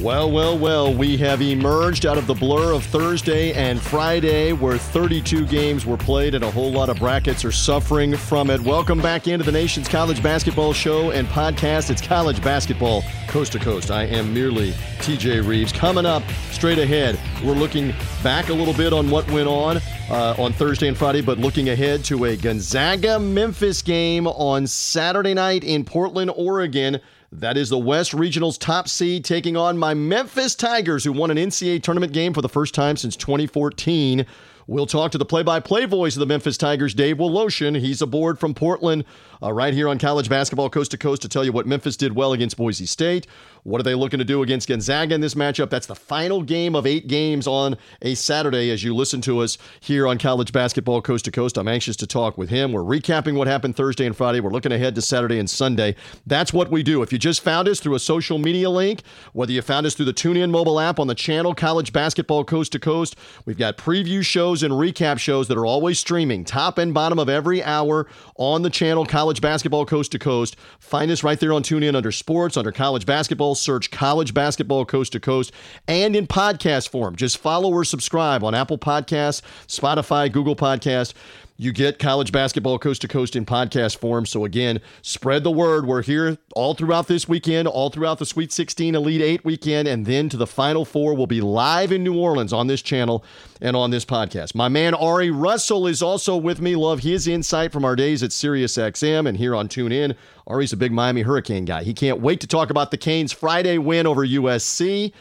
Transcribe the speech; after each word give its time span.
Well, 0.00 0.30
well, 0.30 0.56
well, 0.56 0.94
we 0.94 1.18
have 1.18 1.42
emerged 1.42 2.06
out 2.06 2.16
of 2.16 2.26
the 2.26 2.32
blur 2.32 2.72
of 2.72 2.82
Thursday 2.84 3.52
and 3.52 3.78
Friday 3.78 4.54
where 4.54 4.78
32 4.78 5.46
games 5.46 5.84
were 5.84 5.98
played 5.98 6.34
and 6.34 6.42
a 6.42 6.50
whole 6.50 6.72
lot 6.72 6.88
of 6.88 6.96
brackets 6.96 7.44
are 7.44 7.52
suffering 7.52 8.16
from 8.16 8.48
it. 8.48 8.62
Welcome 8.62 9.02
back 9.02 9.28
into 9.28 9.44
the 9.44 9.52
nation's 9.52 9.88
college 9.88 10.22
basketball 10.22 10.72
show 10.72 11.10
and 11.10 11.28
podcast. 11.28 11.90
It's 11.90 12.00
college 12.00 12.42
basketball 12.42 13.04
coast 13.28 13.52
to 13.52 13.58
coast. 13.58 13.90
I 13.90 14.04
am 14.04 14.32
merely 14.32 14.70
TJ 15.00 15.46
Reeves. 15.46 15.70
Coming 15.70 16.06
up 16.06 16.22
straight 16.50 16.78
ahead, 16.78 17.20
we're 17.44 17.52
looking 17.52 17.92
back 18.22 18.48
a 18.48 18.54
little 18.54 18.74
bit 18.74 18.94
on 18.94 19.10
what 19.10 19.30
went 19.30 19.48
on 19.48 19.80
uh, 20.08 20.34
on 20.38 20.54
Thursday 20.54 20.88
and 20.88 20.96
Friday, 20.96 21.20
but 21.20 21.36
looking 21.36 21.68
ahead 21.68 22.04
to 22.06 22.24
a 22.24 22.36
Gonzaga 22.38 23.18
Memphis 23.18 23.82
game 23.82 24.26
on 24.26 24.66
Saturday 24.66 25.34
night 25.34 25.62
in 25.62 25.84
Portland, 25.84 26.32
Oregon. 26.34 27.00
That 27.32 27.56
is 27.56 27.68
the 27.68 27.78
West 27.78 28.12
Regional's 28.12 28.58
top 28.58 28.88
seed 28.88 29.24
taking 29.24 29.56
on 29.56 29.78
my 29.78 29.94
Memphis 29.94 30.56
Tigers, 30.56 31.04
who 31.04 31.12
won 31.12 31.30
an 31.30 31.36
NCAA 31.36 31.80
tournament 31.80 32.12
game 32.12 32.34
for 32.34 32.42
the 32.42 32.48
first 32.48 32.74
time 32.74 32.96
since 32.96 33.14
2014. 33.14 34.26
We'll 34.66 34.86
talk 34.86 35.12
to 35.12 35.18
the 35.18 35.24
play 35.24 35.44
by 35.44 35.60
play 35.60 35.84
voice 35.84 36.16
of 36.16 36.20
the 36.20 36.26
Memphis 36.26 36.56
Tigers, 36.56 36.92
Dave 36.92 37.18
Woloshin. 37.18 37.78
He's 37.78 38.02
aboard 38.02 38.40
from 38.40 38.52
Portland, 38.52 39.04
uh, 39.40 39.52
right 39.52 39.72
here 39.72 39.88
on 39.88 39.98
college 39.98 40.28
basketball 40.28 40.70
coast 40.70 40.90
to 40.90 40.98
coast 40.98 41.22
to 41.22 41.28
tell 41.28 41.44
you 41.44 41.52
what 41.52 41.68
Memphis 41.68 41.96
did 41.96 42.16
well 42.16 42.32
against 42.32 42.56
Boise 42.56 42.86
State. 42.86 43.28
What 43.62 43.80
are 43.80 43.84
they 43.84 43.94
looking 43.94 44.18
to 44.18 44.24
do 44.24 44.42
against 44.42 44.68
Gonzaga 44.68 45.14
in 45.14 45.20
this 45.20 45.34
matchup? 45.34 45.68
That's 45.68 45.86
the 45.86 45.94
final 45.94 46.42
game 46.42 46.74
of 46.74 46.86
eight 46.86 47.06
games 47.08 47.46
on 47.46 47.76
a 48.00 48.14
Saturday 48.14 48.70
as 48.70 48.82
you 48.82 48.94
listen 48.94 49.20
to 49.22 49.40
us 49.40 49.58
here 49.80 50.06
on 50.06 50.18
college 50.18 50.52
basketball 50.52 51.02
coast 51.02 51.26
to 51.26 51.30
coast. 51.30 51.58
I'm 51.58 51.68
anxious 51.68 51.96
to 51.96 52.06
talk 52.06 52.38
with 52.38 52.48
him. 52.48 52.72
We're 52.72 52.80
recapping 52.80 53.36
what 53.36 53.48
happened 53.48 53.76
Thursday 53.76 54.06
and 54.06 54.16
Friday. 54.16 54.40
We're 54.40 54.50
looking 54.50 54.72
ahead 54.72 54.94
to 54.94 55.02
Saturday 55.02 55.38
and 55.38 55.48
Sunday. 55.48 55.94
That's 56.26 56.52
what 56.52 56.70
we 56.70 56.82
do. 56.82 57.02
If 57.02 57.12
you 57.12 57.18
just 57.18 57.42
found 57.42 57.68
us 57.68 57.80
through 57.80 57.94
a 57.94 58.00
social 58.00 58.38
media 58.38 58.70
link, 58.70 59.02
whether 59.34 59.52
you 59.52 59.60
found 59.60 59.86
us 59.86 59.94
through 59.94 60.06
the 60.06 60.14
TuneIn 60.14 60.50
mobile 60.50 60.80
app 60.80 60.98
on 60.98 61.06
the 61.06 61.14
channel 61.14 61.54
College 61.54 61.92
Basketball 61.92 62.44
Coast 62.44 62.72
to 62.72 62.78
Coast, 62.78 63.16
we've 63.44 63.58
got 63.58 63.76
preview 63.76 64.24
shows 64.24 64.62
and 64.62 64.72
recap 64.72 65.18
shows 65.18 65.48
that 65.48 65.58
are 65.58 65.66
always 65.66 65.98
streaming 65.98 66.44
top 66.44 66.78
and 66.78 66.94
bottom 66.94 67.18
of 67.18 67.28
every 67.28 67.62
hour 67.62 68.06
on 68.36 68.62
the 68.62 68.70
channel 68.70 69.04
College 69.04 69.40
Basketball 69.40 69.84
Coast 69.84 70.12
to 70.12 70.18
Coast. 70.18 70.56
Find 70.78 71.10
us 71.10 71.22
right 71.22 71.38
there 71.38 71.52
on 71.52 71.62
TuneIn 71.62 71.94
under 71.94 72.10
sports, 72.10 72.56
under 72.56 72.72
college 72.72 73.04
basketball, 73.04 73.49
search 73.54 73.90
college 73.90 74.34
basketball 74.34 74.84
coast 74.84 75.12
to 75.12 75.20
coast, 75.20 75.52
and 75.86 76.14
in 76.14 76.26
podcast 76.26 76.88
form. 76.88 77.16
Just 77.16 77.38
follow 77.38 77.70
or 77.70 77.84
subscribe 77.84 78.42
on 78.44 78.54
Apple 78.54 78.78
Podcasts, 78.78 79.42
Spotify, 79.66 80.30
Google 80.30 80.56
Podcasts 80.56 81.14
you 81.60 81.72
get 81.72 81.98
college 81.98 82.32
basketball 82.32 82.78
coast 82.78 83.02
to 83.02 83.08
coast 83.08 83.36
in 83.36 83.44
podcast 83.44 83.98
form. 83.98 84.24
So, 84.24 84.46
again, 84.46 84.80
spread 85.02 85.44
the 85.44 85.50
word. 85.50 85.84
We're 85.84 86.00
here 86.00 86.38
all 86.54 86.72
throughout 86.72 87.06
this 87.06 87.28
weekend, 87.28 87.68
all 87.68 87.90
throughout 87.90 88.18
the 88.18 88.24
Sweet 88.24 88.50
16 88.50 88.94
Elite 88.94 89.20
8 89.20 89.44
weekend, 89.44 89.86
and 89.86 90.06
then 90.06 90.30
to 90.30 90.38
the 90.38 90.46
Final 90.46 90.86
Four. 90.86 91.12
We'll 91.12 91.26
be 91.26 91.42
live 91.42 91.92
in 91.92 92.02
New 92.02 92.18
Orleans 92.18 92.54
on 92.54 92.68
this 92.68 92.80
channel 92.80 93.22
and 93.60 93.76
on 93.76 93.90
this 93.90 94.06
podcast. 94.06 94.54
My 94.54 94.70
man 94.70 94.94
Ari 94.94 95.30
Russell 95.30 95.86
is 95.86 96.00
also 96.00 96.34
with 96.34 96.62
me. 96.62 96.76
Love 96.76 97.00
his 97.00 97.28
insight 97.28 97.72
from 97.72 97.84
our 97.84 97.94
days 97.94 98.22
at 98.22 98.30
SiriusXM 98.30 99.28
and 99.28 99.36
here 99.36 99.54
on 99.54 99.68
TuneIn. 99.68 100.16
Ari's 100.50 100.72
a 100.72 100.76
big 100.76 100.90
Miami 100.90 101.22
Hurricane 101.22 101.64
guy. 101.64 101.84
He 101.84 101.94
can't 101.94 102.20
wait 102.20 102.40
to 102.40 102.46
talk 102.46 102.70
about 102.70 102.90
the 102.90 102.96
Canes' 102.96 103.32
Friday 103.32 103.78
win 103.78 104.06
over 104.06 104.26
USC. 104.26 105.12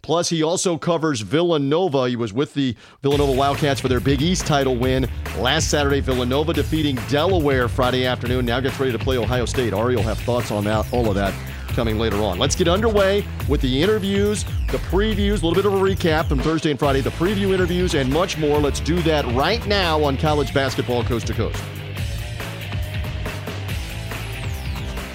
Plus, 0.00 0.28
he 0.28 0.44
also 0.44 0.78
covers 0.78 1.20
Villanova. 1.22 2.08
He 2.08 2.14
was 2.14 2.32
with 2.32 2.54
the 2.54 2.76
Villanova 3.02 3.32
Wildcats 3.32 3.80
for 3.80 3.88
their 3.88 3.98
Big 3.98 4.22
East 4.22 4.46
title 4.46 4.76
win 4.76 5.08
last 5.38 5.68
Saturday. 5.68 5.98
Villanova 5.98 6.52
defeating 6.52 6.94
Delaware 7.08 7.66
Friday 7.66 8.06
afternoon. 8.06 8.46
Now 8.46 8.60
gets 8.60 8.78
ready 8.78 8.92
to 8.92 8.98
play 8.98 9.18
Ohio 9.18 9.44
State. 9.44 9.72
Ari 9.72 9.96
will 9.96 10.04
have 10.04 10.18
thoughts 10.20 10.52
on 10.52 10.62
that, 10.64 10.92
all 10.92 11.08
of 11.08 11.16
that 11.16 11.34
coming 11.74 11.98
later 11.98 12.18
on. 12.18 12.38
Let's 12.38 12.54
get 12.54 12.68
underway 12.68 13.24
with 13.48 13.60
the 13.60 13.82
interviews, 13.82 14.44
the 14.70 14.78
previews, 14.78 15.42
a 15.42 15.46
little 15.46 15.54
bit 15.54 15.66
of 15.66 15.74
a 15.74 15.76
recap 15.76 16.28
from 16.28 16.38
Thursday 16.38 16.70
and 16.70 16.78
Friday, 16.78 17.00
the 17.00 17.10
preview 17.10 17.52
interviews, 17.52 17.94
and 17.94 18.08
much 18.12 18.38
more. 18.38 18.60
Let's 18.60 18.78
do 18.78 19.02
that 19.02 19.26
right 19.34 19.66
now 19.66 20.04
on 20.04 20.16
College 20.16 20.54
Basketball 20.54 21.02
Coast 21.02 21.26
to 21.26 21.34
Coast. 21.34 21.60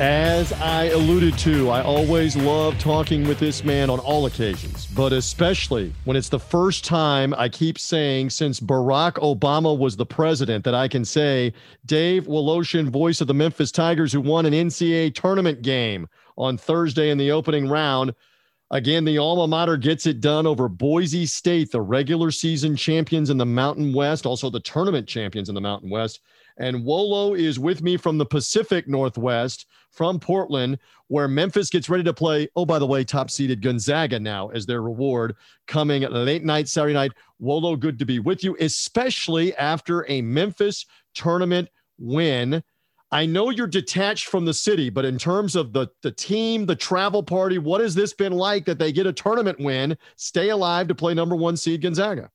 As 0.01 0.51
I 0.53 0.85
alluded 0.85 1.37
to, 1.37 1.69
I 1.69 1.83
always 1.83 2.35
love 2.35 2.75
talking 2.79 3.23
with 3.27 3.37
this 3.37 3.63
man 3.63 3.87
on 3.91 3.99
all 3.99 4.25
occasions, 4.25 4.87
but 4.87 5.13
especially 5.13 5.93
when 6.05 6.17
it's 6.17 6.27
the 6.29 6.39
first 6.39 6.83
time 6.83 7.35
I 7.37 7.47
keep 7.47 7.77
saying 7.77 8.31
since 8.31 8.59
Barack 8.59 9.17
Obama 9.17 9.77
was 9.77 9.95
the 9.95 10.05
president 10.07 10.65
that 10.65 10.73
I 10.73 10.87
can 10.87 11.05
say 11.05 11.53
Dave 11.85 12.25
Woloshin, 12.25 12.89
voice 12.89 13.21
of 13.21 13.27
the 13.27 13.35
Memphis 13.35 13.71
Tigers, 13.71 14.11
who 14.11 14.21
won 14.21 14.47
an 14.47 14.53
NCAA 14.53 15.13
tournament 15.13 15.61
game 15.61 16.07
on 16.35 16.57
Thursday 16.57 17.11
in 17.11 17.19
the 17.19 17.31
opening 17.31 17.69
round. 17.69 18.15
Again, 18.71 19.05
the 19.05 19.19
alma 19.19 19.47
mater 19.47 19.77
gets 19.77 20.07
it 20.07 20.19
done 20.19 20.47
over 20.47 20.67
Boise 20.67 21.27
State, 21.27 21.71
the 21.71 21.81
regular 21.81 22.31
season 22.31 22.75
champions 22.75 23.29
in 23.29 23.37
the 23.37 23.45
Mountain 23.45 23.93
West, 23.93 24.25
also 24.25 24.49
the 24.49 24.61
tournament 24.61 25.07
champions 25.07 25.47
in 25.47 25.53
the 25.53 25.61
Mountain 25.61 25.91
West. 25.91 26.21
And 26.61 26.85
Wolo 26.85 27.33
is 27.33 27.57
with 27.57 27.81
me 27.81 27.97
from 27.97 28.19
the 28.19 28.25
Pacific 28.25 28.87
Northwest, 28.87 29.65
from 29.89 30.19
Portland, 30.19 30.77
where 31.07 31.27
Memphis 31.27 31.71
gets 31.71 31.89
ready 31.89 32.03
to 32.03 32.13
play. 32.13 32.47
Oh, 32.55 32.67
by 32.67 32.77
the 32.77 32.85
way, 32.85 33.03
top 33.03 33.31
seeded 33.31 33.63
Gonzaga 33.63 34.19
now 34.19 34.49
as 34.49 34.67
their 34.67 34.83
reward 34.83 35.35
coming 35.65 36.03
late 36.03 36.43
night, 36.43 36.67
Saturday 36.67 36.93
night. 36.93 37.13
Wolo, 37.39 37.75
good 37.75 37.97
to 37.97 38.05
be 38.05 38.19
with 38.19 38.43
you, 38.43 38.55
especially 38.59 39.55
after 39.55 40.05
a 40.07 40.21
Memphis 40.21 40.85
tournament 41.15 41.67
win. 41.97 42.63
I 43.11 43.25
know 43.25 43.49
you're 43.49 43.65
detached 43.65 44.27
from 44.27 44.45
the 44.45 44.53
city, 44.53 44.91
but 44.91 45.03
in 45.03 45.17
terms 45.17 45.55
of 45.55 45.73
the, 45.73 45.87
the 46.03 46.11
team, 46.11 46.67
the 46.67 46.75
travel 46.75 47.23
party, 47.23 47.57
what 47.57 47.81
has 47.81 47.95
this 47.95 48.13
been 48.13 48.33
like 48.33 48.65
that 48.65 48.77
they 48.77 48.91
get 48.91 49.07
a 49.07 49.13
tournament 49.13 49.59
win, 49.59 49.97
stay 50.15 50.49
alive 50.49 50.87
to 50.89 50.95
play 50.95 51.15
number 51.15 51.35
one 51.35 51.57
seed 51.57 51.81
Gonzaga? 51.81 52.29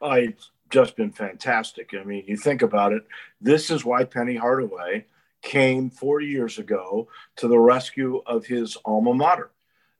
I 0.00 0.32
just 0.70 0.96
been 0.96 1.12
fantastic. 1.12 1.90
I 1.98 2.04
mean, 2.04 2.24
you 2.26 2.36
think 2.36 2.62
about 2.62 2.92
it. 2.92 3.04
This 3.40 3.70
is 3.70 3.84
why 3.84 4.04
Penny 4.04 4.36
Hardaway 4.36 5.06
came 5.42 5.90
four 5.90 6.20
years 6.20 6.58
ago 6.58 7.08
to 7.36 7.48
the 7.48 7.58
rescue 7.58 8.22
of 8.26 8.46
his 8.46 8.76
alma 8.84 9.14
mater. 9.14 9.50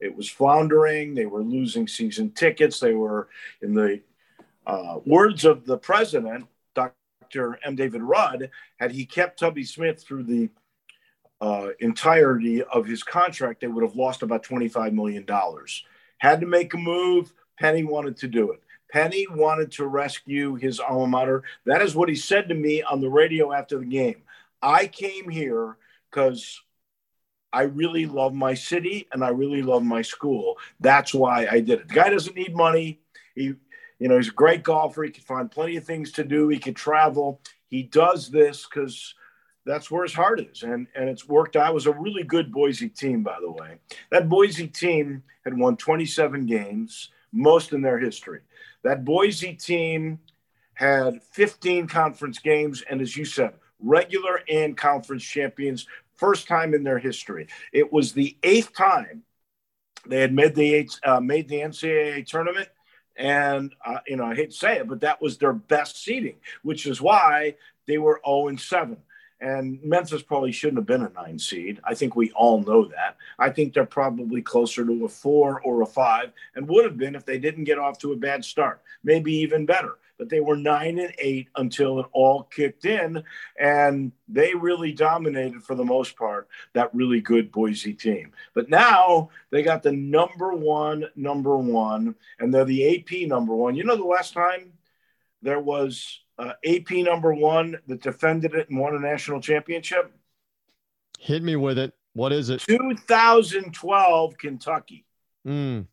It 0.01 0.15
was 0.15 0.29
floundering. 0.29 1.15
They 1.15 1.27
were 1.27 1.43
losing 1.43 1.87
season 1.87 2.31
tickets. 2.33 2.81
They 2.81 2.95
were, 2.95 3.29
in 3.63 3.75
the 3.75 4.01
uh, 4.67 4.99
words 5.07 5.45
of 5.45 5.65
the 5.65 5.79
president, 5.79 6.47
Dr. 6.75 7.59
M. 7.65 7.77
David 7.77 8.03
Rudd, 8.03 8.51
had 8.79 8.91
he 8.91 9.07
kept 9.07 9.39
Tubby 9.39 9.65
Smith 9.65 10.03
through 10.03 10.25
the 10.25 10.51
uh, 11.41 11.69
entirety 11.81 12.63
of 12.63 12.87
his 12.87 13.03
contract, 13.03 13.61
they 13.61 13.67
would 13.67 13.85
have 13.85 13.97
lost 13.97 14.23
about 14.23 14.45
$25 14.45 14.93
million. 14.93 15.27
Had 16.19 16.41
to 16.41 16.47
make 16.47 16.73
a 16.75 16.79
move. 16.79 17.33
Penny 17.59 17.85
wanted 17.85 18.17
to 18.19 18.29
do 18.29 18.53
it. 18.53 18.63
Penny 18.95 19.27
wanted 19.29 19.73
to 19.73 19.89
rescue 19.89 20.55
his 20.55 20.79
alma 20.79 21.09
mater. 21.09 21.43
That 21.67 21.83
is 21.83 21.97
what 21.97 22.09
he 22.09 22.15
said 22.15 22.49
to 22.49 22.55
me 22.55 22.81
on 22.81 23.01
the 23.01 23.11
radio 23.11 23.53
after 23.53 23.77
the 23.77 23.85
game. 23.85 24.23
I 24.63 24.87
came 24.87 25.29
here 25.29 25.77
because 26.09 26.63
I 27.53 27.63
really 27.63 28.07
love 28.07 28.35
my 28.35 28.55
city 28.55 29.09
and 29.11 29.25
I 29.25 29.31
really 29.31 29.63
love 29.63 29.83
my 29.83 30.03
school. 30.03 30.59
That's 30.79 31.13
why 31.13 31.49
I 31.51 31.59
did 31.59 31.81
it. 31.81 31.89
The 31.89 31.95
guy 31.95 32.09
doesn't 32.09 32.37
need 32.37 32.55
money. 32.55 33.01
He, 33.35 33.55
you 33.99 34.09
know, 34.09 34.17
he's 34.17 34.29
a 34.29 34.33
great 34.33 34.63
golfer. 34.63 35.03
He 35.03 35.11
can 35.11 35.25
find 35.25 35.51
plenty 35.51 35.77
of 35.77 35.85
things 35.85 36.13
to 36.13 36.23
do. 36.23 36.47
He 36.47 36.61
can 36.61 36.75
travel. 36.75 37.41
He 37.67 37.83
does 37.83 38.31
this 38.31 38.65
because 38.65 39.17
that's 39.67 39.91
where 39.91 40.05
his 40.05 40.15
heart 40.15 40.39
is. 40.39 40.63
And, 40.63 40.87
and 40.95 41.09
it's 41.09 41.27
worked. 41.27 41.57
It 41.57 41.75
was 41.75 41.87
a 41.87 41.93
really 41.93 42.23
good 42.23 42.53
Boise 42.53 42.91
team, 42.91 43.25
by 43.25 43.39
the 43.41 43.51
way. 43.51 43.79
That 44.13 44.29
Boise 44.29 44.69
team 44.69 45.25
had 45.45 45.59
won 45.59 45.77
27 45.77 46.47
games, 46.47 47.09
most 47.35 47.73
in 47.73 47.83
their 47.83 47.99
history. 47.99 48.41
That 48.83 49.05
Boise 49.05 49.55
team 49.55 50.21
had 50.75 51.23
15 51.33 51.87
conference 51.89 52.39
games, 52.39 52.83
and 52.89 53.01
as 53.01 53.17
you 53.17 53.25
said, 53.25 53.55
regular 53.81 54.41
and 54.49 54.77
conference 54.77 55.25
champions, 55.25 55.87
first 56.15 56.47
time 56.47 56.75
in 56.75 56.85
their 56.85 56.99
history. 56.99 57.49
It 57.73 57.93
was 57.93 58.13
the 58.13 58.37
eighth 58.43 58.75
time 58.75 59.25
they 60.07 60.21
had 60.21 60.33
made 60.33 60.55
the 60.55 60.75
eight, 60.75 60.99
uh, 61.05 61.21
made 61.21 61.49
the 61.49 61.57
NCAA 61.57 62.27
tournament, 62.27 62.69
and 63.17 63.75
uh, 63.85 63.99
you 64.07 64.17
know 64.17 64.25
I 64.25 64.35
hate 64.35 64.51
to 64.51 64.57
say 64.57 64.79
it, 64.79 64.89
but 64.89 65.01
that 65.01 65.21
was 65.21 65.39
their 65.39 65.53
best 65.53 66.03
seeding, 66.03 66.37
which 66.63 66.87
is 66.87 67.01
why 67.01 67.57
they 67.87 67.99
were 67.99 68.21
0 68.27 68.49
and 68.49 68.61
7. 68.61 68.97
And 69.45 69.79
Memphis 69.83 70.23
probably 70.23 70.53
shouldn't 70.53 70.79
have 70.79 70.87
been 70.87 71.03
a 71.03 71.11
nine 71.11 71.39
seed. 71.39 71.79
I 71.85 71.95
think 71.95 72.17
we 72.17 72.31
all 72.31 72.63
know 72.63 72.87
that. 72.87 73.19
I 73.39 73.51
think 73.51 73.75
they're 73.75 73.85
probably 73.85 74.41
closer 74.41 74.87
to 74.87 75.05
a 75.05 75.09
four 75.09 75.61
or 75.61 75.83
a 75.83 75.87
five 75.87 76.33
and 76.55 76.67
would 76.67 76.87
have 76.87 76.97
been 76.97 77.15
if 77.15 77.27
they 77.27 77.37
didn't 77.37 77.65
get 77.65 77.79
off 77.79 77.99
to 77.99 78.13
a 78.13 78.17
bad 78.17 78.43
start, 78.43 78.81
maybe 79.03 79.35
even 79.35 79.67
better. 79.67 79.99
But 80.17 80.31
they 80.31 80.41
were 80.41 80.57
nine 80.57 80.99
and 80.99 81.13
eight 81.19 81.49
until 81.57 82.01
it 82.01 82.07
all 82.13 82.45
kicked 82.45 82.87
in. 82.87 83.23
And 83.61 84.13
they 84.29 84.55
really 84.55 84.93
dominated 84.93 85.63
for 85.63 85.75
the 85.75 85.85
most 85.85 86.17
part 86.17 86.49
that 86.73 86.95
really 86.95 87.21
good 87.21 87.53
Boise 87.53 87.93
team. 87.93 88.33
But 88.55 88.71
now 88.71 89.29
they 89.51 89.63
got 89.63 89.83
the 89.83 89.93
number 89.93 90.55
one, 90.55 91.05
number 91.17 91.59
one, 91.59 92.15
and 92.39 92.55
they're 92.55 92.65
the 92.65 92.97
AP 92.97 93.29
number 93.29 93.55
one. 93.55 93.75
You 93.75 93.85
know, 93.85 93.97
the 93.97 94.05
last 94.05 94.33
time 94.33 94.73
there 95.43 95.61
was 95.61 96.24
uh, 96.39 96.53
AP 96.65 96.91
number 96.91 97.33
one 97.33 97.79
that 97.87 98.03
defended 98.03 98.55
it 98.55 98.69
and 98.71 98.79
won 98.79 98.95
a 98.95 98.99
national 98.99 99.41
championship? 99.41 100.13
Hit 101.19 101.43
me 101.43 101.57
with 101.57 101.79
it. 101.79 101.95
What 102.13 102.33
is 102.33 102.51
it? 102.51 102.61
2012 102.61 104.39
Kentucky. 104.39 105.05
Mm. 105.47 105.87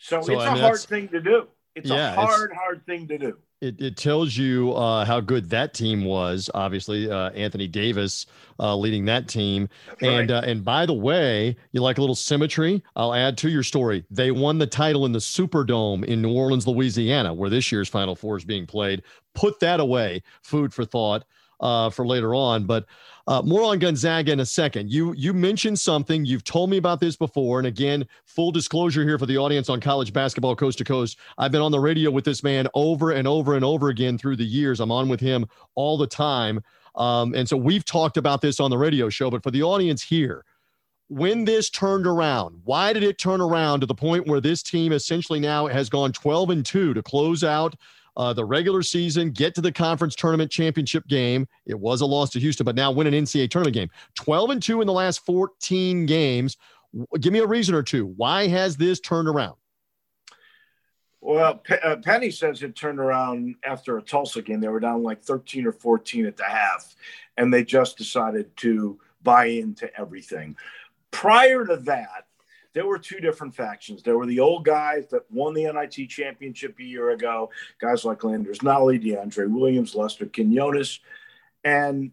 So, 0.00 0.22
so 0.22 0.32
it's 0.32 0.42
a 0.42 0.50
hard 0.50 0.80
thing 0.80 1.08
to 1.08 1.20
do. 1.20 1.46
It's 1.74 1.90
yeah, 1.90 2.12
a 2.12 2.14
hard, 2.14 2.52
hard 2.52 2.86
thing 2.86 3.08
to 3.08 3.18
do. 3.18 3.38
It, 3.60 3.80
it 3.80 3.96
tells 3.98 4.36
you 4.36 4.72
uh, 4.72 5.04
how 5.04 5.20
good 5.20 5.50
that 5.50 5.74
team 5.74 6.04
was. 6.04 6.48
Obviously, 6.54 7.10
uh, 7.10 7.30
Anthony 7.30 7.68
Davis 7.68 8.24
uh, 8.58 8.74
leading 8.74 9.04
that 9.04 9.28
team. 9.28 9.68
That's 9.86 10.02
and 10.02 10.30
right. 10.30 10.44
Uh, 10.44 10.46
and 10.46 10.64
by 10.64 10.86
the 10.86 10.94
way, 10.94 11.56
you 11.72 11.82
like 11.82 11.98
a 11.98 12.00
little 12.00 12.14
symmetry? 12.14 12.82
I'll 12.96 13.12
add 13.12 13.36
to 13.38 13.50
your 13.50 13.62
story. 13.62 14.04
They 14.10 14.30
won 14.30 14.58
the 14.58 14.66
title 14.66 15.04
in 15.04 15.12
the 15.12 15.18
Superdome 15.18 16.04
in 16.04 16.22
New 16.22 16.32
Orleans, 16.34 16.66
Louisiana, 16.66 17.34
where 17.34 17.50
this 17.50 17.70
year's 17.70 17.88
Final 17.88 18.16
Four 18.16 18.38
is 18.38 18.44
being 18.44 18.66
played. 18.66 19.02
Put 19.34 19.60
that 19.60 19.78
away. 19.78 20.22
Food 20.42 20.72
for 20.72 20.84
thought 20.84 21.24
uh, 21.60 21.90
for 21.90 22.06
later 22.06 22.34
on. 22.34 22.64
But 22.64 22.86
uh, 23.26 23.42
more 23.42 23.62
on 23.62 23.78
Gonzaga 23.78 24.32
in 24.32 24.40
a 24.40 24.46
second. 24.46 24.90
You 24.90 25.12
you 25.12 25.32
mentioned 25.32 25.78
something. 25.78 26.24
You've 26.24 26.44
told 26.44 26.70
me 26.70 26.78
about 26.78 27.00
this 27.00 27.16
before, 27.16 27.58
and 27.58 27.66
again, 27.66 28.06
full 28.24 28.50
disclosure 28.50 29.04
here 29.04 29.18
for 29.18 29.26
the 29.26 29.38
audience 29.38 29.68
on 29.68 29.80
college 29.80 30.12
basketball 30.12 30.56
coast 30.56 30.78
to 30.78 30.84
coast. 30.84 31.18
I've 31.38 31.52
been 31.52 31.60
on 31.60 31.72
the 31.72 31.80
radio 31.80 32.10
with 32.10 32.24
this 32.24 32.42
man 32.42 32.66
over 32.74 33.12
and 33.12 33.28
over 33.28 33.54
and 33.54 33.64
over 33.64 33.88
again 33.90 34.18
through 34.18 34.36
the 34.36 34.44
years. 34.44 34.80
I'm 34.80 34.90
on 34.90 35.08
with 35.08 35.20
him 35.20 35.46
all 35.74 35.96
the 35.96 36.06
time, 36.06 36.60
um, 36.96 37.34
and 37.34 37.48
so 37.48 37.56
we've 37.56 37.84
talked 37.84 38.16
about 38.16 38.40
this 38.40 38.58
on 38.58 38.70
the 38.70 38.78
radio 38.78 39.08
show. 39.08 39.30
But 39.30 39.42
for 39.42 39.50
the 39.50 39.62
audience 39.62 40.02
here. 40.02 40.44
When 41.12 41.44
this 41.44 41.70
turned 41.70 42.06
around, 42.06 42.60
why 42.62 42.92
did 42.92 43.02
it 43.02 43.18
turn 43.18 43.40
around 43.40 43.80
to 43.80 43.86
the 43.86 43.96
point 43.96 44.28
where 44.28 44.40
this 44.40 44.62
team 44.62 44.92
essentially 44.92 45.40
now 45.40 45.66
has 45.66 45.88
gone 45.88 46.12
12 46.12 46.50
and 46.50 46.64
2 46.64 46.94
to 46.94 47.02
close 47.02 47.42
out 47.42 47.74
uh, 48.16 48.32
the 48.32 48.44
regular 48.44 48.82
season, 48.82 49.30
get 49.30 49.54
to 49.54 49.60
the 49.60 49.72
conference 49.72 50.14
tournament 50.14 50.50
championship 50.50 51.06
game. 51.08 51.46
It 51.66 51.78
was 51.78 52.00
a 52.00 52.06
loss 52.06 52.30
to 52.30 52.40
Houston, 52.40 52.64
but 52.64 52.74
now 52.74 52.90
win 52.90 53.06
an 53.06 53.14
NCAA 53.14 53.50
tournament 53.50 53.74
game. 53.74 53.90
12 54.16 54.50
and 54.50 54.62
2 54.62 54.80
in 54.80 54.86
the 54.86 54.92
last 54.92 55.24
14 55.24 56.06
games. 56.06 56.56
Give 57.20 57.32
me 57.32 57.38
a 57.38 57.46
reason 57.46 57.74
or 57.74 57.82
two. 57.82 58.06
Why 58.16 58.48
has 58.48 58.76
this 58.76 59.00
turned 59.00 59.28
around? 59.28 59.54
Well, 61.20 61.56
P- 61.56 61.74
uh, 61.74 61.96
Penny 61.96 62.30
says 62.30 62.62
it 62.62 62.74
turned 62.74 62.98
around 62.98 63.56
after 63.62 63.98
a 63.98 64.02
Tulsa 64.02 64.42
game. 64.42 64.60
They 64.60 64.68
were 64.68 64.80
down 64.80 65.02
like 65.02 65.22
13 65.22 65.66
or 65.66 65.72
14 65.72 66.26
at 66.26 66.36
the 66.36 66.44
half, 66.44 66.94
and 67.36 67.52
they 67.52 67.62
just 67.62 67.98
decided 67.98 68.56
to 68.58 68.98
buy 69.22 69.46
into 69.46 69.94
everything. 69.98 70.56
Prior 71.10 71.66
to 71.66 71.76
that, 71.76 72.26
there 72.72 72.86
were 72.86 72.98
two 72.98 73.20
different 73.20 73.54
factions. 73.54 74.02
There 74.02 74.16
were 74.16 74.26
the 74.26 74.40
old 74.40 74.64
guys 74.64 75.08
that 75.10 75.30
won 75.30 75.54
the 75.54 75.64
NIT 75.64 76.08
championship 76.08 76.78
a 76.78 76.84
year 76.84 77.10
ago, 77.10 77.50
guys 77.80 78.04
like 78.04 78.24
Landers 78.24 78.60
Nolley, 78.60 79.02
DeAndre 79.02 79.50
Williams, 79.50 79.94
Lester 79.94 80.26
Quinones, 80.26 81.00
and 81.64 82.12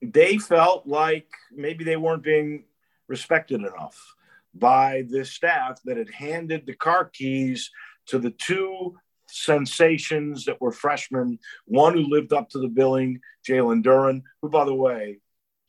they 0.00 0.38
felt 0.38 0.86
like 0.86 1.28
maybe 1.52 1.84
they 1.84 1.96
weren't 1.96 2.24
being 2.24 2.64
respected 3.08 3.60
enough 3.60 4.14
by 4.54 5.04
this 5.08 5.30
staff 5.30 5.80
that 5.84 5.96
had 5.96 6.10
handed 6.10 6.66
the 6.66 6.74
car 6.74 7.04
keys 7.04 7.70
to 8.06 8.18
the 8.18 8.30
two 8.30 8.96
sensations 9.28 10.44
that 10.44 10.60
were 10.60 10.72
freshmen. 10.72 11.38
One 11.66 11.94
who 11.94 12.08
lived 12.08 12.32
up 12.32 12.50
to 12.50 12.58
the 12.58 12.68
billing, 12.68 13.20
Jalen 13.48 13.82
Duren, 13.82 14.22
who, 14.42 14.50
by 14.50 14.64
the 14.64 14.74
way, 14.74 15.20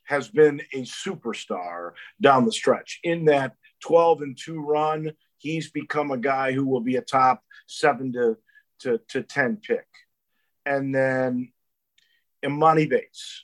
has 0.05 0.27
been 0.27 0.61
a 0.73 0.81
superstar 0.81 1.91
down 2.21 2.45
the 2.45 2.51
stretch 2.51 2.99
in 3.03 3.25
that 3.25 3.55
12 3.83 4.21
and 4.21 4.37
2 4.37 4.61
run, 4.61 5.11
he's 5.37 5.69
become 5.69 6.11
a 6.11 6.17
guy 6.17 6.53
who 6.53 6.65
will 6.65 6.81
be 6.81 6.95
a 6.95 7.01
top 7.01 7.43
seven 7.67 8.13
to, 8.13 8.37
to, 8.79 8.99
to 9.09 9.23
10 9.23 9.57
pick. 9.57 9.85
And 10.65 10.95
then 10.95 11.51
Emoni 12.43 12.89
Bates, 12.89 13.43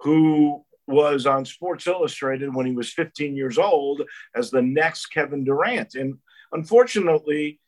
who 0.00 0.64
was 0.86 1.26
on 1.26 1.44
Sports 1.44 1.86
Illustrated 1.86 2.54
when 2.54 2.66
he 2.66 2.72
was 2.72 2.92
15 2.92 3.36
years 3.36 3.58
old 3.58 4.02
as 4.34 4.50
the 4.50 4.62
next 4.62 5.06
Kevin 5.06 5.44
Durant. 5.44 5.94
And 5.94 6.18
unfortunately, 6.52 7.60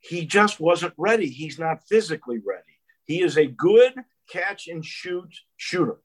he 0.00 0.24
just 0.26 0.60
wasn't 0.60 0.94
ready. 0.96 1.28
He's 1.28 1.58
not 1.58 1.86
physically 1.88 2.38
ready. 2.44 2.80
He 3.04 3.22
is 3.22 3.36
a 3.36 3.46
good 3.46 3.94
catch 4.28 4.68
and 4.68 4.84
shoot 4.84 5.32
shooter. 5.56 5.98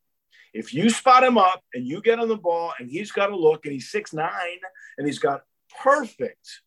If 0.54 0.74
you 0.74 0.90
spot 0.90 1.24
him 1.24 1.38
up 1.38 1.64
and 1.74 1.86
you 1.86 2.02
get 2.02 2.20
on 2.20 2.28
the 2.28 2.38
ball 2.38 2.74
and 2.80 2.90
he's 2.90 3.12
got 3.12 3.32
a 3.32 3.36
look 3.36 3.66
and 3.66 3.74
he's 3.74 3.92
six 3.92 4.14
nine 4.14 4.60
and 4.98 5.06
he's 5.06 5.20
got 5.20 5.42
perfect 5.84 6.62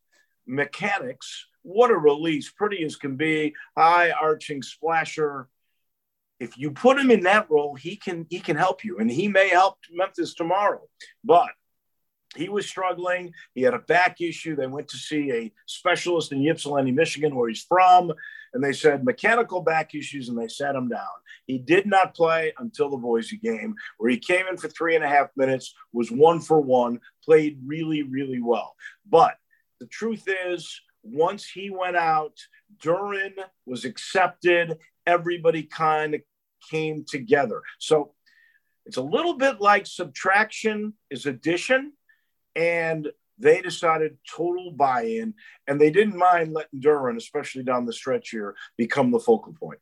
mechanics, 0.47 1.47
what 1.63 1.91
a 1.91 1.97
release, 1.97 2.51
pretty 2.51 2.83
as 2.85 2.97
can 2.97 3.17
be, 3.17 3.55
high 3.77 4.11
arching 4.11 4.63
splasher. 4.63 5.49
If 6.39 6.57
you 6.57 6.71
put 6.71 6.99
him 6.99 7.11
in 7.11 7.25
that 7.25 7.51
role, 7.51 7.75
he 7.75 7.97
can 7.97 8.27
he 8.31 8.41
can 8.41 8.57
help 8.57 8.83
you, 8.85 8.99
and 8.99 9.11
he 9.11 9.29
may 9.29 9.49
help 9.49 9.79
Memphis 9.93 10.35
tomorrow. 10.35 10.83
But 11.23 11.51
he 12.37 12.49
was 12.49 12.67
struggling. 12.67 13.33
He 13.55 13.63
had 13.63 13.75
a 13.75 13.81
back 13.81 14.21
issue. 14.21 14.57
They 14.57 14.67
went 14.67 14.89
to 14.89 14.97
see 14.97 15.31
a 15.33 15.53
specialist 15.67 16.33
in 16.33 16.47
Ypsilanti, 16.47 16.93
Michigan, 16.93 17.35
where 17.35 17.49
he's 17.49 17.65
from, 17.65 18.13
and 18.53 18.63
they 18.63 18.73
said 18.73 19.05
mechanical 19.05 19.61
back 19.61 19.95
issues, 19.95 20.29
and 20.29 20.39
they 20.39 20.49
sat 20.49 20.75
him 20.75 20.89
down. 20.89 21.07
He 21.47 21.59
did 21.59 21.87
not 21.87 22.15
play 22.15 22.53
until 22.59 22.91
the 22.91 22.97
Boise 22.97 23.37
game, 23.37 23.75
where 23.99 24.11
he 24.11 24.19
came 24.19 24.47
in 24.49 24.57
for 24.57 24.69
three 24.69 24.95
and 24.95 25.05
a 25.05 25.09
half 25.09 25.29
minutes, 25.37 25.75
was 25.93 26.11
one 26.11 26.41
for 26.41 26.61
one, 26.61 27.01
played 27.25 27.59
really, 27.65 28.03
really 28.03 28.41
well. 28.41 28.75
But 29.09 29.37
the 29.81 29.87
truth 29.87 30.25
is, 30.47 30.81
once 31.03 31.49
he 31.49 31.71
went 31.71 31.97
out, 31.97 32.37
Duren 32.83 33.33
was 33.67 33.85
accepted. 33.85 34.79
Everybody 35.07 35.63
kind 35.63 36.15
of 36.15 36.21
came 36.71 37.05
together. 37.05 37.63
So 37.79 38.13
it's 38.87 38.97
a 38.97 39.03
little 39.03 39.35
bit 39.35 39.61
like 39.61 39.87
subtraction 39.87 40.95
is 41.11 41.27
addition 41.27 41.93
and 42.57 43.09
they 43.41 43.61
decided 43.61 44.19
total 44.29 44.71
buy-in, 44.73 45.35
and 45.67 45.81
they 45.81 45.91
didn't 45.91 46.17
mind 46.17 46.53
letting 46.53 46.81
Duren, 46.81 47.17
especially 47.17 47.63
down 47.63 47.87
the 47.87 47.93
stretch 47.93 48.31
here, 48.31 48.55
become 48.77 49.11
the 49.11 49.21
focal 49.21 49.55
point. 49.55 49.81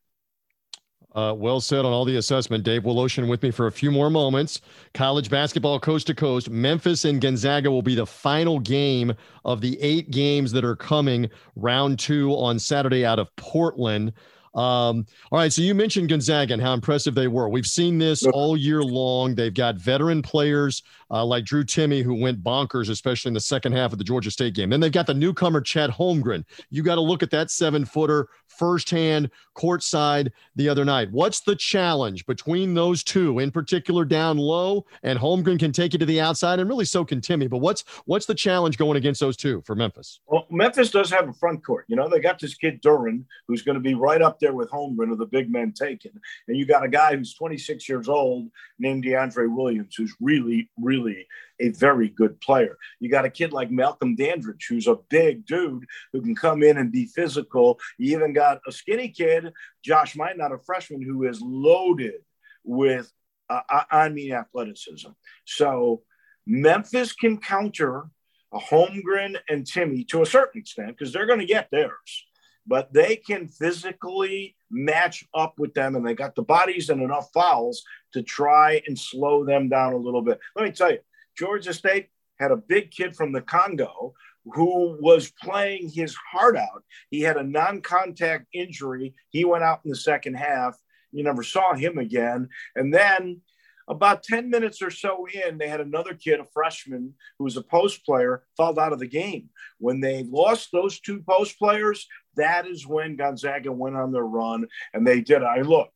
Uh, 1.14 1.32
well 1.32 1.60
said 1.60 1.84
on 1.84 1.92
all 1.92 2.04
the 2.04 2.16
assessment. 2.16 2.62
Dave 2.62 2.82
Woloshin 2.82 3.28
with 3.28 3.42
me 3.42 3.50
for 3.50 3.66
a 3.66 3.72
few 3.72 3.90
more 3.90 4.10
moments. 4.10 4.60
College 4.92 5.30
basketball 5.30 5.80
coast 5.80 6.06
to 6.06 6.14
coast. 6.14 6.50
Memphis 6.50 7.06
and 7.06 7.20
Gonzaga 7.20 7.70
will 7.70 7.82
be 7.82 7.94
the 7.94 8.06
final 8.06 8.60
game 8.60 9.14
of 9.44 9.62
the 9.62 9.80
eight 9.80 10.10
games 10.10 10.52
that 10.52 10.64
are 10.64 10.76
coming 10.76 11.30
round 11.56 11.98
two 11.98 12.32
on 12.32 12.58
Saturday 12.58 13.06
out 13.06 13.18
of 13.18 13.34
Portland. 13.36 14.12
Um, 14.54 15.06
all 15.30 15.38
right, 15.38 15.52
so 15.52 15.62
you 15.62 15.74
mentioned 15.74 16.08
Gonzaga 16.08 16.54
and 16.54 16.62
how 16.62 16.74
impressive 16.74 17.14
they 17.14 17.28
were. 17.28 17.48
We've 17.48 17.66
seen 17.66 17.98
this 17.98 18.24
all 18.24 18.56
year 18.56 18.82
long. 18.82 19.34
They've 19.34 19.54
got 19.54 19.76
veteran 19.76 20.22
players 20.22 20.82
uh, 21.10 21.24
like 21.24 21.44
Drew 21.44 21.64
Timme, 21.64 22.02
who 22.02 22.14
went 22.14 22.42
bonkers, 22.42 22.90
especially 22.90 23.30
in 23.30 23.34
the 23.34 23.40
second 23.40 23.72
half 23.72 23.92
of 23.92 23.98
the 23.98 24.04
Georgia 24.04 24.30
State 24.30 24.54
game. 24.54 24.70
Then 24.70 24.80
they've 24.80 24.92
got 24.92 25.06
the 25.06 25.14
newcomer 25.14 25.60
Chet 25.60 25.90
Holmgren. 25.90 26.44
You 26.70 26.82
got 26.82 26.96
to 26.96 27.00
look 27.00 27.22
at 27.22 27.30
that 27.30 27.50
seven 27.50 27.84
footer 27.84 28.28
firsthand, 28.46 29.30
courtside 29.56 30.30
the 30.56 30.68
other 30.68 30.84
night. 30.84 31.10
What's 31.12 31.40
the 31.40 31.56
challenge 31.56 32.26
between 32.26 32.74
those 32.74 33.02
two, 33.04 33.38
in 33.38 33.50
particular 33.50 34.04
down 34.04 34.36
low? 34.36 34.84
And 35.02 35.18
Holmgren 35.18 35.58
can 35.58 35.72
take 35.72 35.92
you 35.92 35.98
to 35.98 36.06
the 36.06 36.20
outside, 36.20 36.58
and 36.58 36.68
really 36.68 36.84
so 36.84 37.04
can 37.04 37.20
Timme. 37.20 37.48
But 37.48 37.58
what's 37.58 37.84
what's 38.04 38.26
the 38.26 38.34
challenge 38.34 38.76
going 38.76 38.96
against 38.96 39.20
those 39.20 39.36
two 39.36 39.62
for 39.64 39.74
Memphis? 39.74 40.20
Well, 40.26 40.46
Memphis 40.50 40.90
does 40.90 41.10
have 41.10 41.28
a 41.28 41.32
front 41.32 41.64
court. 41.64 41.86
You 41.88 41.96
know, 41.96 42.08
they 42.08 42.20
got 42.20 42.38
this 42.38 42.54
kid 42.54 42.82
Duren, 42.82 43.24
who's 43.46 43.62
going 43.62 43.74
to 43.74 43.80
be 43.80 43.94
right 43.94 44.20
up 44.20 44.37
there 44.40 44.54
with 44.54 44.70
Holmgren 44.70 45.12
of 45.12 45.18
the 45.18 45.26
big 45.26 45.50
men 45.50 45.72
taken, 45.72 46.12
and 46.46 46.56
you 46.56 46.66
got 46.66 46.84
a 46.84 46.88
guy 46.88 47.16
who's 47.16 47.34
26 47.34 47.88
years 47.88 48.08
old 48.08 48.50
named 48.78 49.04
DeAndre 49.04 49.54
Williams, 49.54 49.94
who's 49.94 50.14
really, 50.20 50.70
really 50.80 51.26
a 51.60 51.70
very 51.70 52.08
good 52.08 52.40
player. 52.40 52.76
You 53.00 53.10
got 53.10 53.24
a 53.24 53.30
kid 53.30 53.52
like 53.52 53.70
Malcolm 53.70 54.14
Dandridge, 54.14 54.66
who's 54.68 54.86
a 54.86 54.98
big 55.08 55.46
dude 55.46 55.86
who 56.12 56.22
can 56.22 56.34
come 56.34 56.62
in 56.62 56.78
and 56.78 56.92
be 56.92 57.06
physical. 57.06 57.78
You 57.98 58.16
even 58.16 58.32
got 58.32 58.60
a 58.66 58.72
skinny 58.72 59.08
kid, 59.08 59.52
Josh 59.82 60.14
Minott, 60.14 60.38
not 60.38 60.52
a 60.52 60.58
freshman, 60.58 61.02
who 61.02 61.24
is 61.24 61.40
loaded 61.40 62.20
with, 62.64 63.10
uh, 63.50 63.60
I 63.90 64.08
mean, 64.08 64.32
athleticism. 64.32 65.10
So 65.44 66.02
Memphis 66.46 67.12
can 67.12 67.38
counter 67.38 68.04
a 68.52 68.58
Holmgren 68.58 69.36
and 69.48 69.64
Timme 69.64 70.06
to 70.08 70.22
a 70.22 70.26
certain 70.26 70.60
extent 70.60 70.96
because 70.96 71.12
they're 71.12 71.26
going 71.26 71.40
to 71.40 71.46
get 71.46 71.68
theirs 71.70 72.26
but 72.68 72.92
they 72.92 73.16
can 73.16 73.48
physically 73.48 74.54
match 74.70 75.24
up 75.34 75.54
with 75.58 75.72
them 75.74 75.96
and 75.96 76.06
they 76.06 76.14
got 76.14 76.34
the 76.34 76.42
bodies 76.42 76.90
and 76.90 77.02
enough 77.02 77.30
fouls 77.32 77.82
to 78.12 78.22
try 78.22 78.82
and 78.86 78.98
slow 78.98 79.44
them 79.44 79.68
down 79.68 79.94
a 79.94 79.96
little 79.96 80.22
bit. 80.22 80.38
Let 80.54 80.66
me 80.66 80.70
tell 80.70 80.92
you, 80.92 80.98
Georgia 81.36 81.72
State 81.72 82.08
had 82.38 82.50
a 82.50 82.56
big 82.56 82.90
kid 82.90 83.16
from 83.16 83.32
the 83.32 83.40
Congo 83.40 84.14
who 84.44 84.98
was 85.00 85.32
playing 85.42 85.90
his 85.90 86.14
heart 86.14 86.56
out. 86.56 86.84
He 87.10 87.20
had 87.20 87.36
a 87.36 87.42
non 87.42 87.80
contact 87.80 88.46
injury. 88.52 89.14
He 89.30 89.44
went 89.44 89.64
out 89.64 89.80
in 89.84 89.90
the 89.90 89.96
second 89.96 90.34
half. 90.34 90.76
You 91.10 91.24
never 91.24 91.42
saw 91.42 91.74
him 91.74 91.98
again. 91.98 92.48
And 92.76 92.92
then 92.92 93.40
about 93.88 94.22
10 94.22 94.50
minutes 94.50 94.82
or 94.82 94.90
so 94.90 95.26
in, 95.26 95.58
they 95.58 95.68
had 95.68 95.80
another 95.80 96.14
kid, 96.14 96.40
a 96.40 96.44
freshman, 96.44 97.14
who 97.38 97.44
was 97.44 97.56
a 97.56 97.62
post 97.62 98.04
player, 98.04 98.44
fouled 98.56 98.78
out 98.78 98.92
of 98.92 98.98
the 98.98 99.06
game. 99.06 99.48
When 99.78 100.00
they 100.00 100.24
lost 100.24 100.70
those 100.72 101.00
two 101.00 101.22
post 101.22 101.58
players, 101.58 102.06
that 102.36 102.66
is 102.66 102.86
when 102.86 103.16
Gonzaga 103.16 103.72
went 103.72 103.96
on 103.96 104.12
their 104.12 104.26
run 104.26 104.68
and 104.92 105.06
they 105.06 105.20
did. 105.20 105.42
I 105.42 105.62
look, 105.62 105.90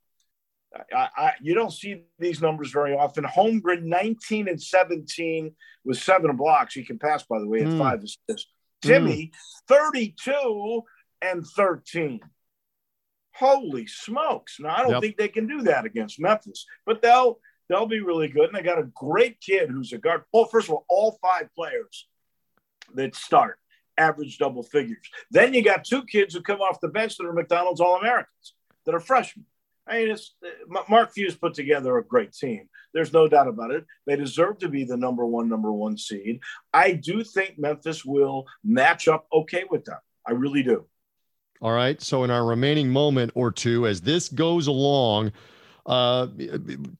I, 0.94 1.08
I, 1.16 1.32
you 1.40 1.54
don't 1.54 1.72
see 1.72 2.04
these 2.18 2.40
numbers 2.40 2.70
very 2.70 2.94
often. 2.94 3.24
Holmgren, 3.24 3.82
19 3.82 4.48
and 4.48 4.60
17 4.60 5.54
with 5.84 5.98
seven 5.98 6.36
blocks. 6.36 6.74
He 6.74 6.84
can 6.84 6.98
pass, 6.98 7.24
by 7.24 7.38
the 7.38 7.48
way, 7.48 7.60
at 7.60 7.66
mm. 7.66 7.78
five 7.78 8.02
assists. 8.02 8.50
Timme, 8.82 9.30
mm. 9.30 9.30
32 9.68 10.82
and 11.20 11.46
13. 11.46 12.20
Holy 13.34 13.86
smokes. 13.86 14.58
Now, 14.60 14.74
I 14.76 14.82
don't 14.82 14.92
yep. 14.92 15.00
think 15.00 15.16
they 15.16 15.28
can 15.28 15.46
do 15.46 15.62
that 15.62 15.84
against 15.84 16.20
Memphis, 16.20 16.66
but 16.84 17.00
they'll 17.00 17.38
they'll 17.72 17.86
be 17.86 18.00
really 18.00 18.28
good. 18.28 18.48
And 18.48 18.54
they 18.54 18.62
got 18.62 18.78
a 18.78 18.90
great 18.94 19.40
kid 19.40 19.70
who's 19.70 19.92
a 19.92 19.98
guard. 19.98 20.22
Well, 20.32 20.44
first 20.44 20.68
of 20.68 20.74
all, 20.74 20.84
all 20.88 21.18
five 21.22 21.48
players 21.54 22.06
that 22.94 23.14
start 23.14 23.58
average 23.98 24.38
double 24.38 24.62
figures. 24.62 25.08
Then 25.30 25.54
you 25.54 25.62
got 25.62 25.84
two 25.84 26.04
kids 26.04 26.34
who 26.34 26.42
come 26.42 26.60
off 26.60 26.80
the 26.80 26.88
bench 26.88 27.16
that 27.16 27.26
are 27.26 27.32
McDonald's 27.32 27.80
All 27.80 27.96
Americans 27.96 28.54
that 28.84 28.94
are 28.94 29.00
freshmen. 29.00 29.46
I 29.86 29.98
mean, 29.98 30.10
it's, 30.12 30.34
uh, 30.44 30.82
Mark 30.88 31.12
Few's 31.12 31.34
put 31.34 31.54
together 31.54 31.98
a 31.98 32.04
great 32.04 32.32
team. 32.32 32.68
There's 32.94 33.12
no 33.12 33.26
doubt 33.26 33.48
about 33.48 33.72
it. 33.72 33.84
They 34.06 34.16
deserve 34.16 34.58
to 34.58 34.68
be 34.68 34.84
the 34.84 34.96
number 34.96 35.26
one, 35.26 35.48
number 35.48 35.72
one 35.72 35.98
seed. 35.98 36.40
I 36.72 36.92
do 36.92 37.24
think 37.24 37.58
Memphis 37.58 38.04
will 38.04 38.46
match 38.62 39.08
up 39.08 39.26
okay 39.32 39.64
with 39.68 39.84
them. 39.84 39.98
I 40.26 40.32
really 40.32 40.62
do. 40.62 40.86
All 41.60 41.72
right. 41.72 42.00
So, 42.00 42.22
in 42.24 42.30
our 42.30 42.44
remaining 42.44 42.90
moment 42.90 43.32
or 43.34 43.50
two, 43.50 43.86
as 43.86 44.00
this 44.00 44.28
goes 44.28 44.66
along, 44.66 45.32
uh, 45.86 46.28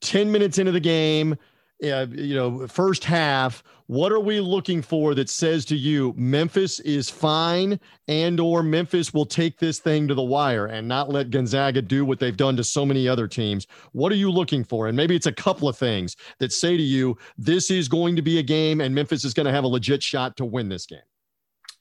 10 0.01 0.31
minutes 0.31 0.57
into 0.57 0.71
the 0.71 0.79
game, 0.79 1.37
uh, 1.83 2.05
you 2.11 2.35
know, 2.35 2.65
first 2.67 3.03
half, 3.03 3.63
what 3.87 4.11
are 4.11 4.19
we 4.19 4.39
looking 4.39 4.81
for 4.81 5.13
that 5.15 5.29
says 5.29 5.65
to 5.65 5.75
you 5.75 6.13
Memphis 6.15 6.79
is 6.81 7.09
fine 7.09 7.79
and 8.07 8.39
or 8.39 8.63
Memphis 8.63 9.13
will 9.13 9.25
take 9.25 9.59
this 9.59 9.79
thing 9.79 10.07
to 10.07 10.13
the 10.13 10.23
wire 10.23 10.67
and 10.67 10.87
not 10.87 11.09
let 11.09 11.29
Gonzaga 11.29 11.81
do 11.81 12.05
what 12.05 12.19
they've 12.19 12.37
done 12.37 12.55
to 12.55 12.63
so 12.63 12.85
many 12.85 13.07
other 13.07 13.27
teams? 13.27 13.67
What 13.91 14.11
are 14.11 14.15
you 14.15 14.31
looking 14.31 14.63
for? 14.63 14.87
And 14.87 14.95
maybe 14.95 15.15
it's 15.15 15.25
a 15.25 15.33
couple 15.33 15.67
of 15.67 15.77
things 15.77 16.15
that 16.39 16.53
say 16.53 16.77
to 16.77 16.83
you 16.83 17.17
this 17.37 17.69
is 17.69 17.89
going 17.89 18.15
to 18.15 18.21
be 18.21 18.39
a 18.39 18.43
game 18.43 18.79
and 18.79 18.95
Memphis 18.95 19.25
is 19.25 19.33
going 19.33 19.47
to 19.47 19.51
have 19.51 19.65
a 19.65 19.67
legit 19.67 20.01
shot 20.01 20.37
to 20.37 20.45
win 20.45 20.69
this 20.69 20.85
game. 20.85 20.99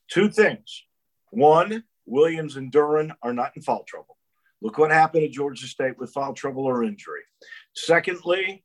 Two 0.09 0.28
things. 0.28 0.85
One, 1.30 1.85
Williams 2.06 2.56
and 2.56 2.73
Duren 2.73 3.12
are 3.23 3.32
not 3.32 3.52
in 3.56 3.62
foul 3.62 3.85
trouble. 3.85 4.16
Look 4.62 4.78
what 4.78 4.92
happened 4.92 5.25
at 5.25 5.33
Georgia 5.33 5.66
State 5.66 5.99
with 5.99 6.12
foul 6.12 6.35
trouble 6.35 6.64
or 6.64 6.85
injury. 6.85 7.23
Secondly, 7.75 8.62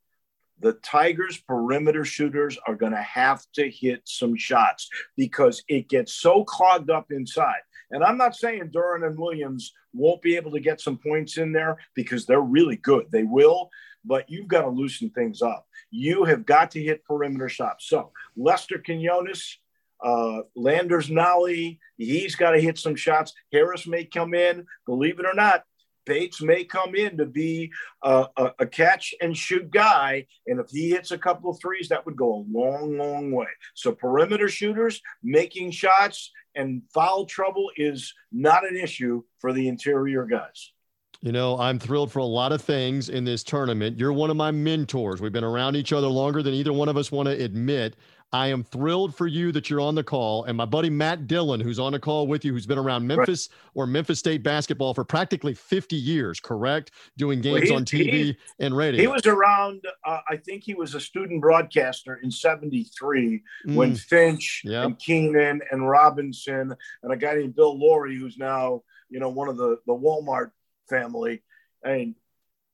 the 0.59 0.73
Tigers' 0.73 1.37
perimeter 1.37 2.05
shooters 2.05 2.57
are 2.67 2.75
going 2.75 2.91
to 2.91 3.01
have 3.01 3.43
to 3.53 3.69
hit 3.69 4.01
some 4.05 4.35
shots 4.35 4.89
because 5.15 5.63
it 5.67 5.89
gets 5.89 6.13
so 6.13 6.43
clogged 6.43 6.91
up 6.91 7.11
inside. 7.11 7.61
And 7.89 8.03
I'm 8.03 8.17
not 8.17 8.35
saying 8.35 8.69
Duren 8.69 9.07
and 9.07 9.17
Williams 9.17 9.73
won't 9.93 10.21
be 10.21 10.35
able 10.35 10.51
to 10.51 10.59
get 10.59 10.81
some 10.81 10.97
points 10.97 11.37
in 11.37 11.51
there 11.51 11.77
because 11.95 12.25
they're 12.25 12.41
really 12.41 12.75
good. 12.75 13.05
They 13.11 13.23
will, 13.23 13.69
but 14.05 14.29
you've 14.29 14.47
got 14.47 14.61
to 14.61 14.69
loosen 14.69 15.09
things 15.09 15.41
up. 15.41 15.65
You 15.89 16.25
have 16.25 16.45
got 16.45 16.71
to 16.71 16.83
hit 16.83 17.05
perimeter 17.05 17.49
shots. 17.49 17.87
So 17.87 18.11
Lester 18.35 18.79
Quinones, 18.79 19.57
uh, 20.03 20.41
Landers 20.55 21.09
Nolley, 21.09 21.79
he's 21.97 22.35
got 22.35 22.51
to 22.51 22.59
hit 22.59 22.77
some 22.77 22.95
shots. 22.95 23.33
Harris 23.51 23.87
may 23.87 24.05
come 24.05 24.33
in. 24.33 24.65
Believe 24.85 25.19
it 25.19 25.25
or 25.25 25.33
not, 25.33 25.63
Bates 26.07 26.41
may 26.41 26.63
come 26.63 26.95
in 26.95 27.17
to 27.17 27.25
be 27.25 27.71
a, 28.01 28.27
a, 28.37 28.51
a, 28.59 28.65
catch 28.65 29.13
and 29.21 29.37
shoot 29.37 29.69
guy. 29.69 30.25
And 30.47 30.59
if 30.59 30.67
he 30.71 30.89
hits 30.89 31.11
a 31.11 31.17
couple 31.17 31.51
of 31.51 31.59
threes, 31.59 31.89
that 31.89 32.05
would 32.05 32.15
go 32.15 32.33
a 32.33 32.45
long, 32.49 32.97
long 32.97 33.31
way. 33.31 33.47
So, 33.75 33.91
perimeter 33.91 34.49
shooters 34.49 35.01
making 35.21 35.71
shots 35.71 36.31
and 36.55 36.81
foul 36.93 37.25
trouble 37.25 37.69
is 37.75 38.13
not 38.31 38.67
an 38.67 38.77
issue 38.77 39.23
for 39.39 39.53
the 39.53 39.67
interior 39.67 40.25
guys. 40.25 40.71
You 41.21 41.31
know, 41.31 41.57
I'm 41.57 41.79
thrilled 41.79 42.11
for 42.11 42.19
a 42.19 42.25
lot 42.25 42.51
of 42.51 42.61
things 42.61 43.09
in 43.09 43.25
this 43.25 43.43
tournament. 43.43 43.97
You're 43.97 44.13
one 44.13 44.29
of 44.29 44.37
my 44.37 44.51
mentors. 44.51 45.19
We've 45.19 45.31
been 45.31 45.43
around 45.43 45.75
each 45.75 45.91
other 45.91 46.07
longer 46.07 46.43
than 46.43 46.53
either 46.53 46.71
one 46.71 46.89
of 46.89 46.97
us 46.97 47.11
want 47.11 47.27
to 47.27 47.43
admit. 47.43 47.95
I 48.33 48.47
am 48.47 48.63
thrilled 48.63 49.15
for 49.15 49.25
you 49.25 49.53
that 49.53 49.69
you're 49.69 49.79
on 49.79 49.95
the 49.95 50.03
call. 50.03 50.43
And 50.43 50.57
my 50.57 50.65
buddy 50.65 50.89
Matt 50.89 51.27
Dillon, 51.27 51.61
who's 51.61 51.79
on 51.79 51.93
the 51.93 51.99
call 51.99 52.27
with 52.27 52.43
you, 52.43 52.51
who's 52.51 52.65
been 52.65 52.77
around 52.77 53.07
Memphis 53.07 53.49
right. 53.49 53.83
or 53.83 53.87
Memphis 53.87 54.19
State 54.19 54.43
basketball 54.43 54.93
for 54.93 55.05
practically 55.05 55.53
50 55.53 55.95
years, 55.95 56.39
correct? 56.39 56.91
Doing 57.17 57.39
games 57.39 57.69
well, 57.69 57.77
on 57.77 57.85
TV 57.85 58.11
he, 58.11 58.37
and 58.59 58.75
radio. 58.75 58.99
He 58.99 59.07
was 59.07 59.25
around, 59.25 59.85
uh, 60.05 60.19
I 60.27 60.35
think 60.37 60.63
he 60.63 60.73
was 60.73 60.93
a 60.93 60.99
student 60.99 61.41
broadcaster 61.41 62.19
in 62.21 62.29
73 62.29 63.43
mm. 63.65 63.75
when 63.75 63.95
Finch 63.95 64.61
yep. 64.65 64.85
and 64.85 64.99
Kenon 64.99 65.61
and 65.71 65.87
Robinson 65.87 66.75
and 67.03 67.13
a 67.13 67.15
guy 67.15 67.35
named 67.35 67.55
Bill 67.55 67.79
Laurie, 67.79 68.17
who's 68.17 68.37
now, 68.37 68.83
you 69.09 69.21
know, 69.21 69.29
one 69.29 69.47
of 69.47 69.55
the, 69.55 69.77
the 69.87 69.93
Walmart 69.93 70.51
family. 70.89 71.43
I 71.85 71.93
mean, 71.93 72.15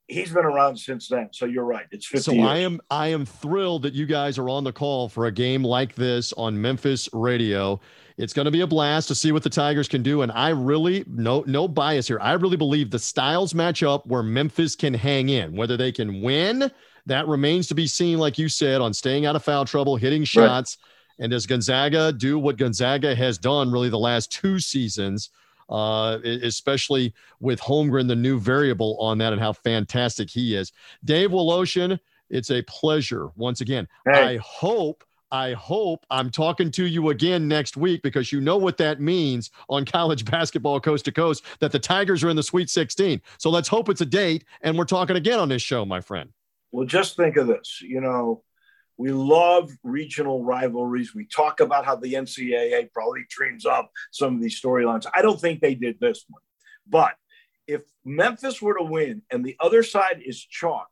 he's 0.07 0.31
been 0.31 0.45
around 0.45 0.77
since 0.77 1.07
then. 1.07 1.29
So 1.31 1.45
you're 1.45 1.65
right. 1.65 1.86
It's 1.91 2.05
50 2.05 2.24
So 2.24 2.31
years. 2.33 2.48
I 2.48 2.57
am 2.57 2.81
I 2.89 3.07
am 3.07 3.25
thrilled 3.25 3.83
that 3.83 3.93
you 3.93 4.05
guys 4.05 4.38
are 4.38 4.50
on 4.50 4.63
the 4.63 4.74
call 4.74 5.10
for 5.10 5.25
a 5.25 5.31
game 5.31 5.63
like 5.63 5.95
this 5.95 6.33
on 6.33 6.60
Memphis 6.60 7.10
radio. 7.13 7.79
It's 8.17 8.33
going 8.33 8.45
to 8.45 8.51
be 8.51 8.62
a 8.62 8.67
blast 8.67 9.07
to 9.07 9.15
see 9.15 9.31
what 9.31 9.41
the 9.41 9.50
Tigers 9.50 9.88
can 9.88 10.03
do. 10.03 10.22
And 10.22 10.31
I 10.31 10.50
really 10.50 11.03
no 11.07 11.43
no 11.48 11.67
bias 11.67 12.07
here. 12.07 12.19
I 12.22 12.33
really 12.33 12.57
believe 12.57 12.91
the 12.91 13.00
styles 13.00 13.55
match 13.55 13.83
up 13.83 14.05
where 14.05 14.24
Memphis 14.24 14.75
can 14.75 14.93
hang 14.93 15.29
in. 15.29 15.55
Whether 15.55 15.77
they 15.77 15.91
can 15.91 16.22
win, 16.22 16.72
that 17.05 17.27
remains 17.27 17.67
to 17.67 17.75
be 17.75 17.88
seen, 17.88 18.19
like 18.19 18.38
you 18.38 18.50
said, 18.50 18.81
on 18.81 18.93
staying 18.93 19.25
out 19.25 19.36
of 19.36 19.43
foul 19.43 19.65
trouble, 19.65 19.95
hitting 19.95 20.24
shots. 20.24 20.77
Right. 20.79 21.24
And 21.24 21.31
does 21.31 21.45
Gonzaga 21.45 22.12
do 22.12 22.39
what 22.39 22.57
Gonzaga 22.57 23.15
has 23.15 23.38
done 23.38 23.72
really 23.72 23.89
the 23.89 24.00
last 24.00 24.31
two 24.31 24.60
seasons? 24.60 25.29
Uh, 25.70 26.20
especially 26.24 27.13
with 27.39 27.60
Holmgren, 27.60 28.08
the 28.08 28.15
new 28.15 28.39
variable 28.39 28.98
on 29.00 29.17
that, 29.20 29.34
and 29.34 29.41
how 29.41 29.53
fantastic 29.53 30.29
he 30.29 30.55
is. 30.55 30.72
Dave 31.03 31.32
Woloshin, 31.32 32.00
it's 32.29 32.51
a 32.51 32.62
pleasure 32.63 33.29
once 33.36 33.62
again. 33.62 33.88
Hey. 34.05 34.36
I 34.36 34.38
hope. 34.38 35.03
I 35.32 35.53
hope 35.53 36.05
I'm 36.12 36.29
talking 36.29 36.70
to 36.70 36.86
you 36.86 37.10
again 37.10 37.48
next 37.48 37.75
week 37.75 38.03
because 38.03 38.32
you 38.32 38.39
know 38.39 38.55
what 38.55 38.77
that 38.77 39.01
means 39.01 39.50
on 39.67 39.84
college 39.84 40.25
basketball 40.32 40.79
coast 40.79 41.05
to 41.05 41.12
coast 41.12 41.43
that 41.60 41.72
the 41.72 41.79
Tigers 41.79 42.24
are 42.24 42.29
in 42.29 42.36
the 42.36 42.43
Sweet 42.43 42.70
16. 42.70 43.20
So 43.39 43.50
let's 43.50 43.67
hope 43.67 43.89
it's 43.89 44.01
a 44.01 44.05
date 44.05 44.46
and 44.62 44.77
we're 44.77 44.86
talking 44.86 45.15
again 45.15 45.39
on 45.39 45.50
this 45.50 45.63
show, 45.63 45.86
my 45.86 46.01
friend. 46.01 46.29
Well, 46.72 46.86
just 46.86 47.15
think 47.15 47.38
of 47.38 47.48
this. 47.48 47.82
You 47.82 48.00
know, 48.00 48.43
we 48.98 49.12
love 49.12 49.72
regional 49.84 50.44
rivalries. 50.44 51.16
We 51.16 51.26
talk 51.26 51.60
about 51.60 51.86
how 51.86 51.96
the 51.96 52.14
NCAA 52.14 52.92
probably 52.92 53.26
dreams 53.30 53.66
up 53.66 53.92
some 54.12 54.36
of 54.36 54.42
these 54.42 54.60
storylines. 54.62 55.06
I 55.14 55.22
don't 55.22 55.40
think 55.40 55.62
they 55.62 55.76
did 55.76 56.00
this 56.00 56.26
one. 56.30 56.42
But 56.88 57.16
if 57.68 57.82
Memphis 58.06 58.62
were 58.62 58.78
to 58.78 58.84
win 58.84 59.22
and 59.32 59.44
the 59.44 59.56
other 59.60 59.84
side 59.84 60.22
is 60.24 60.40
chalk, 60.40 60.90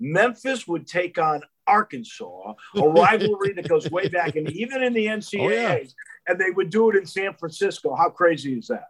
Memphis 0.00 0.66
would 0.66 0.86
take 0.86 1.18
on 1.18 1.42
Arkansas, 1.66 2.54
a 2.76 2.88
rivalry 2.88 3.52
that 3.54 3.68
goes 3.68 3.90
way 3.90 4.08
back 4.08 4.36
and 4.36 4.50
even 4.52 4.82
in 4.82 4.92
the 4.92 5.06
NCAA, 5.06 5.40
oh, 5.40 5.48
yeah. 5.50 5.78
and 6.26 6.38
they 6.38 6.50
would 6.50 6.70
do 6.70 6.90
it 6.90 6.96
in 6.96 7.06
San 7.06 7.34
Francisco. 7.34 7.94
How 7.94 8.10
crazy 8.10 8.58
is 8.58 8.68
that? 8.68 8.88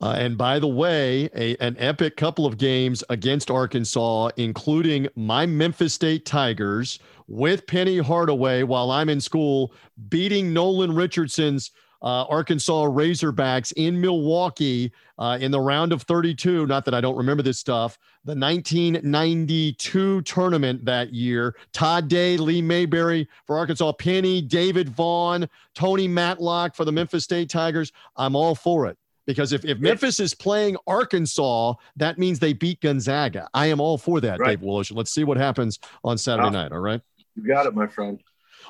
Uh, 0.00 0.16
and 0.18 0.36
by 0.36 0.58
the 0.58 0.68
way, 0.68 1.30
a, 1.34 1.56
an 1.58 1.76
epic 1.78 2.16
couple 2.16 2.46
of 2.46 2.58
games 2.58 3.04
against 3.08 3.50
Arkansas, 3.50 4.30
including 4.36 5.08
my 5.14 5.46
Memphis 5.46 5.94
State 5.94 6.26
Tigers 6.26 6.98
with 7.26 7.66
Penny 7.66 7.98
Hardaway 7.98 8.64
while 8.64 8.90
I'm 8.90 9.08
in 9.08 9.20
school, 9.20 9.72
beating 10.08 10.52
Nolan 10.52 10.94
Richardson's 10.94 11.70
uh, 12.02 12.24
Arkansas 12.24 12.84
Razorbacks 12.84 13.72
in 13.76 13.98
Milwaukee 13.98 14.92
uh, 15.18 15.38
in 15.40 15.50
the 15.50 15.60
round 15.60 15.90
of 15.90 16.02
32. 16.02 16.66
Not 16.66 16.84
that 16.84 16.92
I 16.92 17.00
don't 17.00 17.16
remember 17.16 17.42
this 17.42 17.58
stuff. 17.58 17.98
The 18.24 18.34
1992 18.34 20.20
tournament 20.22 20.84
that 20.84 21.14
year. 21.14 21.56
Todd 21.72 22.08
Day, 22.08 22.36
Lee 22.36 22.60
Mayberry 22.60 23.26
for 23.46 23.56
Arkansas, 23.56 23.92
Penny, 23.92 24.42
David 24.42 24.90
Vaughn, 24.90 25.48
Tony 25.74 26.06
Madlock 26.06 26.74
for 26.74 26.84
the 26.84 26.92
Memphis 26.92 27.24
State 27.24 27.48
Tigers. 27.48 27.90
I'm 28.16 28.36
all 28.36 28.54
for 28.54 28.86
it. 28.86 28.98
Because 29.26 29.52
if, 29.52 29.64
if 29.64 29.78
Memphis 29.78 30.20
is 30.20 30.34
playing 30.34 30.76
Arkansas, 30.86 31.74
that 31.96 32.18
means 32.18 32.38
they 32.38 32.52
beat 32.52 32.80
Gonzaga. 32.80 33.48
I 33.54 33.66
am 33.66 33.80
all 33.80 33.96
for 33.96 34.20
that, 34.20 34.38
right. 34.38 34.50
Dave 34.50 34.62
Willis. 34.62 34.90
Let's 34.90 35.12
see 35.12 35.24
what 35.24 35.38
happens 35.38 35.78
on 36.02 36.14
ah. 36.14 36.16
Saturday 36.16 36.50
night. 36.50 36.72
All 36.72 36.78
right. 36.78 37.00
You 37.34 37.46
got 37.46 37.66
it, 37.66 37.74
my 37.74 37.86
friend. 37.86 38.20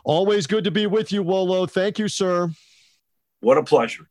Always 0.05 0.47
good 0.47 0.65
to 0.65 0.71
be 0.71 0.87
with 0.87 1.13
you, 1.13 1.23
Wolo. 1.23 1.67
Thank 1.67 1.99
you, 1.99 2.09
sir. 2.09 2.51
What 3.41 3.59
a 3.59 3.63
pleasure. 3.63 4.09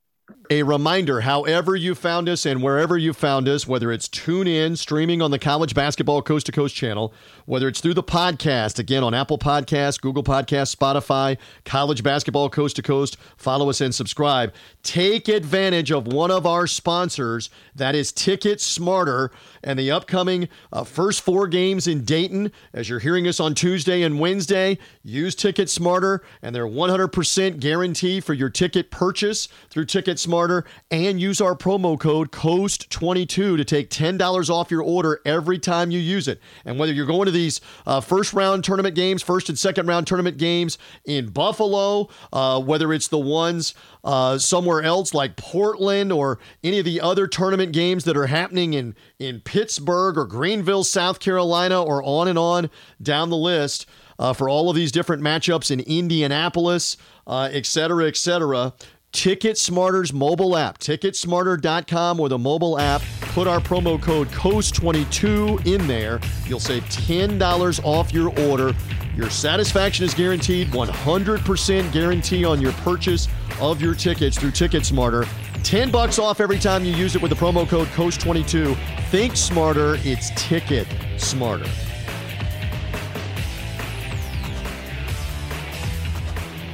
A 0.50 0.62
reminder, 0.62 1.22
however 1.22 1.74
you 1.74 1.96
found 1.96 2.28
us 2.28 2.46
and 2.46 2.62
wherever 2.62 2.98
you 2.98 3.14
found 3.14 3.48
us, 3.48 3.66
whether 3.66 3.94
it's 3.94 4.10
TuneIn, 4.10 4.78
streaming 4.78 5.22
on 5.22 5.32
the 5.32 5.40
College 5.40 5.74
Basketball 5.74 6.22
Coast 6.22 6.48
to 6.48 6.52
Coast 6.52 6.76
channel, 6.76 7.14
whether 7.46 7.70
it's 7.70 7.80
through 7.80 7.94
the 7.94 8.04
podcast, 8.04 8.78
again 8.78 9.06
on 9.06 9.14
Apple 9.14 9.38
Podcasts, 9.38 10.02
Google 10.02 10.24
Podcasts, 10.24 10.76
Spotify, 10.76 11.38
College 11.64 12.04
Basketball 12.04 12.50
Coast 12.50 12.76
to 12.76 12.82
Coast, 12.82 13.16
follow 13.38 13.70
us 13.70 13.80
and 13.80 13.96
subscribe. 13.96 14.54
Take 14.84 15.30
advantage 15.30 15.94
of 15.94 16.08
one 16.08 16.30
of 16.30 16.46
our 16.46 16.68
sponsors, 16.68 17.50
that 17.74 17.96
is 17.96 18.12
Ticket 18.12 18.60
Smarter, 18.60 19.32
and 19.64 19.80
the 19.80 19.92
upcoming 19.92 20.50
uh, 20.74 20.84
first 20.84 21.22
four 21.22 21.48
games 21.48 21.88
in 21.88 22.04
Dayton. 22.04 22.52
As 22.74 22.90
you're 22.90 23.00
hearing 23.00 23.30
us 23.30 23.40
on 23.40 23.56
Tuesday 23.56 24.02
and 24.02 24.20
Wednesday, 24.20 24.78
use 25.04 25.36
Ticket 25.36 25.70
Smarter 25.70 26.22
and 26.42 26.54
their 26.54 26.68
100% 26.68 27.62
guarantee 27.62 28.20
for 28.20 28.34
your 28.34 28.50
ticket 28.50 28.92
purchase 28.92 29.48
through 29.70 29.86
Ticket 29.86 30.20
Smarter 30.20 30.33
Smarter 30.34 30.66
and 30.90 31.22
use 31.22 31.40
our 31.40 31.56
promo 31.56 32.00
code 32.00 32.32
COAST22 32.32 33.56
to 33.56 33.64
take 33.64 33.92
$10 33.92 34.50
off 34.50 34.72
your 34.72 34.82
order 34.82 35.22
every 35.28 35.60
time 35.60 35.92
you 35.92 36.00
use 36.00 36.28
it. 36.28 36.42
And 36.66 36.80
whether 36.80 36.92
you're 36.92 37.06
going 37.06 37.28
to 37.28 37.32
these 37.32 37.62
uh, 37.86 38.02
first 38.02 38.34
round 38.34 38.64
tournament 38.64 38.96
games, 38.96 39.22
first 39.22 39.48
and 39.50 39.60
second 39.60 39.86
round 39.86 40.08
tournament 40.08 40.40
games 40.40 40.80
in 41.06 41.28
Buffalo, 41.28 42.10
uh, 42.32 42.60
whether 42.60 42.92
it's 42.94 43.10
the 43.10 43.20
ones 43.20 43.76
uh, 44.04 44.40
somewhere 44.40 44.82
else 44.82 45.14
like 45.14 45.36
Portland 45.36 46.12
or 46.12 46.40
any 46.64 46.80
of 46.80 46.86
the 46.86 47.00
other 47.00 47.28
tournament 47.28 47.72
games 47.72 48.04
that 48.06 48.18
are 48.18 48.26
happening 48.26 48.74
in, 48.74 48.96
in 49.20 49.40
Pittsburgh 49.40 50.18
or 50.18 50.26
Greenville, 50.26 50.84
South 50.84 51.20
Carolina, 51.20 51.80
or 51.80 52.02
on 52.02 52.28
and 52.28 52.40
on 52.40 52.72
down 53.00 53.30
the 53.30 53.38
list 53.38 53.86
uh, 54.18 54.34
for 54.34 54.50
all 54.50 54.72
of 54.72 54.76
these 54.76 54.92
different 54.92 55.22
matchups 55.22 55.70
in 55.70 55.80
Indianapolis, 55.82 56.98
uh, 57.28 57.50
et 57.52 57.68
cetera, 57.68 58.08
et 58.08 58.18
cetera. 58.18 58.74
Ticket 59.14 59.58
Smarter's 59.58 60.12
mobile 60.12 60.58
app, 60.58 60.80
ticketsmarter.com 60.80 62.20
or 62.20 62.30
the 62.30 62.38
mobile 62.38 62.80
app. 62.80 63.02
Put 63.22 63.48
our 63.48 63.60
promo 63.60 64.02
code 64.02 64.28
COAST22 64.30 65.68
in 65.68 65.88
there. 65.88 66.20
You'll 66.48 66.60
save 66.60 66.84
$10 66.86 67.86
off 67.86 68.12
your 68.12 68.38
order. 68.50 68.74
Your 69.16 69.30
satisfaction 69.30 70.04
is 70.04 70.16
guaranteed, 70.16 70.70
100% 70.70 71.92
guarantee 71.94 72.44
on 72.44 72.60
your 72.60 72.74
purchase 72.74 73.28
of 73.62 73.80
your 73.80 73.94
tickets 73.94 74.38
through 74.38 74.52
Ticket 74.52 74.84
Smarter. 74.84 75.28
10 75.62 75.92
bucks 75.92 76.18
off 76.18 76.42
every 76.42 76.60
time 76.60 76.84
you 76.84 76.94
use 76.94 77.16
it 77.16 77.22
with 77.22 77.30
the 77.30 77.38
promo 77.38 77.68
code 77.68 77.88
COAST22. 77.90 78.76
Think 79.10 79.38
smarter, 79.38 79.98
it's 80.00 80.32
Ticket 80.36 80.88
Smarter. 81.18 81.70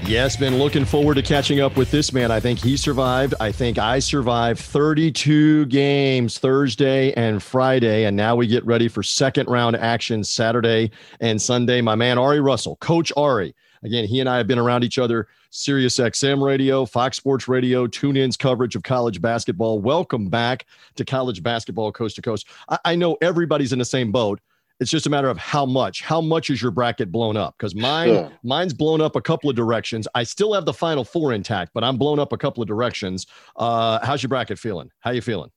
Yes, 0.09 0.35
been 0.35 0.57
looking 0.57 0.85
forward 0.85 1.15
to 1.15 1.21
catching 1.21 1.59
up 1.59 1.77
with 1.77 1.91
this 1.91 2.11
man. 2.11 2.31
I 2.31 2.39
think 2.39 2.57
he 2.57 2.77
survived. 2.77 3.35
I 3.39 3.51
think 3.51 3.77
I 3.77 3.99
survived 3.99 4.59
32 4.59 5.67
games 5.67 6.39
Thursday 6.39 7.13
and 7.13 7.43
Friday. 7.43 8.05
And 8.05 8.17
now 8.17 8.35
we 8.35 8.47
get 8.47 8.65
ready 8.65 8.87
for 8.87 9.03
second 9.03 9.47
round 9.47 9.75
action 9.75 10.23
Saturday 10.23 10.89
and 11.19 11.39
Sunday. 11.39 11.81
My 11.81 11.93
man, 11.93 12.17
Ari 12.17 12.39
Russell, 12.39 12.77
Coach 12.77 13.13
Ari. 13.15 13.53
Again, 13.83 14.05
he 14.05 14.19
and 14.19 14.27
I 14.27 14.37
have 14.37 14.47
been 14.47 14.57
around 14.57 14.83
each 14.83 14.97
other, 14.97 15.27
Sirius 15.51 15.99
XM 15.99 16.43
radio, 16.43 16.87
Fox 16.87 17.15
Sports 17.15 17.47
radio, 17.47 17.85
TuneIn's 17.85 18.35
coverage 18.35 18.75
of 18.75 18.81
college 18.81 19.21
basketball. 19.21 19.79
Welcome 19.79 20.27
back 20.27 20.65
to 20.95 21.05
college 21.05 21.43
basketball 21.43 21.91
coast 21.91 22.15
to 22.15 22.23
coast. 22.23 22.47
I, 22.67 22.79
I 22.83 22.95
know 22.95 23.15
everybody's 23.21 23.73
in 23.73 23.79
the 23.79 23.85
same 23.85 24.11
boat. 24.11 24.39
It's 24.79 24.89
just 24.89 25.07
a 25.07 25.09
matter 25.09 25.29
of 25.29 25.37
how 25.37 25.65
much. 25.65 26.01
How 26.01 26.21
much 26.21 26.49
is 26.49 26.61
your 26.61 26.71
bracket 26.71 27.11
blown 27.11 27.35
up? 27.35 27.55
Because 27.57 27.75
mine, 27.75 28.09
yeah. 28.09 28.29
mine's 28.43 28.73
blown 28.73 29.01
up 29.01 29.15
a 29.15 29.21
couple 29.21 29.49
of 29.49 29.55
directions. 29.55 30.07
I 30.15 30.23
still 30.23 30.53
have 30.53 30.65
the 30.65 30.73
final 30.73 31.03
four 31.03 31.33
intact, 31.33 31.71
but 31.73 31.83
I'm 31.83 31.97
blown 31.97 32.17
up 32.17 32.31
a 32.31 32.37
couple 32.37 32.63
of 32.63 32.67
directions. 32.67 33.27
Uh, 33.57 33.99
how's 34.05 34.23
your 34.23 34.29
bracket 34.29 34.57
feeling? 34.57 34.89
How 34.99 35.11
you 35.11 35.21
feeling? 35.21 35.51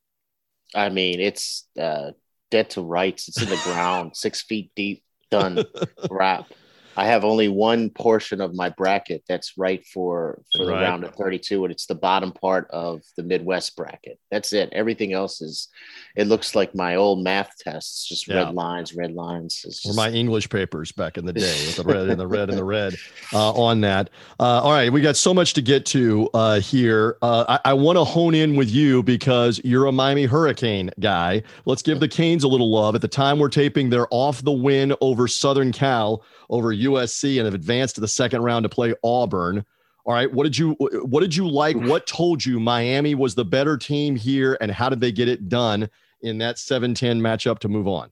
I 0.75 0.89
mean, 0.89 1.21
it's 1.21 1.67
uh, 1.79 2.11
dead 2.51 2.69
to 2.71 2.81
rights. 2.81 3.27
It's 3.29 3.41
in 3.41 3.49
the 3.49 3.61
ground, 3.63 4.11
six 4.15 4.41
feet 4.41 4.71
deep, 4.75 5.03
done, 5.31 5.63
wrap. 6.09 6.47
I 6.95 7.05
have 7.05 7.23
only 7.23 7.47
one 7.47 7.89
portion 7.89 8.41
of 8.41 8.53
my 8.53 8.69
bracket 8.69 9.23
that's 9.27 9.57
right 9.57 9.85
for 9.85 10.41
for 10.55 10.65
the 10.65 10.73
round 10.73 11.03
of 11.03 11.15
32 11.15 11.65
and 11.65 11.71
it's 11.71 11.85
the 11.85 11.95
bottom 11.95 12.31
part 12.31 12.69
of 12.71 13.01
the 13.17 13.23
Midwest 13.23 13.75
bracket. 13.75 14.19
That's 14.31 14.53
it. 14.53 14.69
Everything 14.71 15.13
else 15.13 15.41
is 15.41 15.69
it 16.15 16.27
looks 16.27 16.55
like 16.55 16.75
my 16.75 16.95
old 16.95 17.23
math 17.23 17.57
tests, 17.57 18.07
just 18.07 18.27
yeah. 18.27 18.43
red 18.43 18.53
lines, 18.53 18.93
red 18.93 19.13
lines. 19.13 19.61
Just... 19.61 19.85
Or 19.85 19.93
my 19.93 20.09
English 20.09 20.49
papers 20.49 20.91
back 20.91 21.17
in 21.17 21.25
the 21.25 21.33
day 21.33 21.65
with 21.65 21.77
the 21.77 21.83
red 21.83 22.09
and 22.09 22.19
the 22.19 22.27
red 22.27 22.49
and 22.49 22.57
the 22.57 22.63
red 22.63 22.95
uh, 23.33 23.51
on 23.53 23.81
that. 23.81 24.09
Uh, 24.39 24.61
all 24.61 24.71
right, 24.71 24.91
we 24.91 25.01
got 25.01 25.15
so 25.15 25.33
much 25.33 25.53
to 25.53 25.61
get 25.61 25.85
to 25.87 26.29
uh, 26.33 26.59
here. 26.59 27.17
Uh, 27.21 27.57
I, 27.65 27.71
I 27.71 27.73
want 27.73 27.97
to 27.97 28.03
hone 28.03 28.35
in 28.35 28.55
with 28.55 28.69
you 28.69 29.01
because 29.01 29.59
you're 29.63 29.87
a 29.87 29.91
Miami 29.91 30.25
Hurricane 30.25 30.91
guy. 30.99 31.41
Let's 31.65 31.81
give 31.81 31.99
the 31.99 32.07
Canes 32.07 32.43
a 32.43 32.47
little 32.47 32.71
love. 32.71 32.93
At 32.95 33.01
the 33.01 33.07
time 33.07 33.39
we're 33.39 33.49
taping, 33.49 33.89
they're 33.89 34.07
off 34.11 34.43
the 34.43 34.51
win 34.51 34.93
over 35.01 35.27
Southern 35.27 35.71
Cal 35.71 36.23
over 36.49 36.71
USC 36.85 37.37
and 37.37 37.45
have 37.45 37.53
advanced 37.53 37.95
to 37.95 38.01
the 38.01 38.07
second 38.07 38.41
round 38.41 38.63
to 38.63 38.69
play 38.69 38.93
Auburn. 39.03 39.65
All 40.05 40.13
right, 40.13 40.31
what 40.31 40.43
did 40.43 40.57
you 40.57 40.73
what 40.73 41.21
did 41.21 41.35
you 41.35 41.47
like? 41.47 41.77
What 41.77 42.05
told 42.05 42.45
you 42.45 42.59
Miami 42.59 43.15
was 43.15 43.35
the 43.35 43.45
better 43.45 43.77
team 43.77 44.15
here, 44.15 44.57
and 44.59 44.69
how 44.69 44.89
did 44.89 44.99
they 44.99 45.13
get 45.13 45.29
it 45.29 45.47
done 45.47 45.89
in 46.21 46.37
that 46.39 46.57
7-10 46.57 47.19
matchup 47.19 47.59
to 47.59 47.69
move 47.69 47.87
on? 47.87 48.11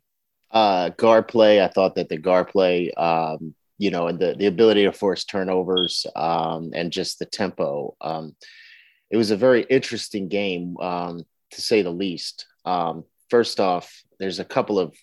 Uh, 0.52 0.90
guard 0.90 1.28
play. 1.28 1.62
I 1.62 1.68
thought 1.68 1.96
that 1.96 2.10
the 2.10 2.18
guard 2.18 2.48
play, 2.48 2.92
um, 2.92 3.54
you 3.78 3.92
know, 3.92 4.08
and 4.08 4.20
the 4.20 4.36
the 4.36 4.48
ability 4.48 4.84
to 4.84 4.94
force 4.94 5.26
turnovers, 5.26 6.06
um, 6.16 6.72
and 6.74 6.92
just 6.92 7.20
the 7.20 7.26
tempo. 7.26 7.96
Um, 8.00 8.36
it 9.10 9.18
was 9.18 9.32
a 9.32 9.38
very 9.38 9.64
interesting 9.64 10.30
game, 10.30 10.78
um, 10.78 11.26
to 11.52 11.62
say 11.62 11.82
the 11.82 11.90
least. 11.90 12.46
Um, 12.64 13.04
first 13.30 13.60
off, 13.60 14.04
there's 14.20 14.40
a 14.40 14.46
couple 14.46 14.80
of 14.80 14.96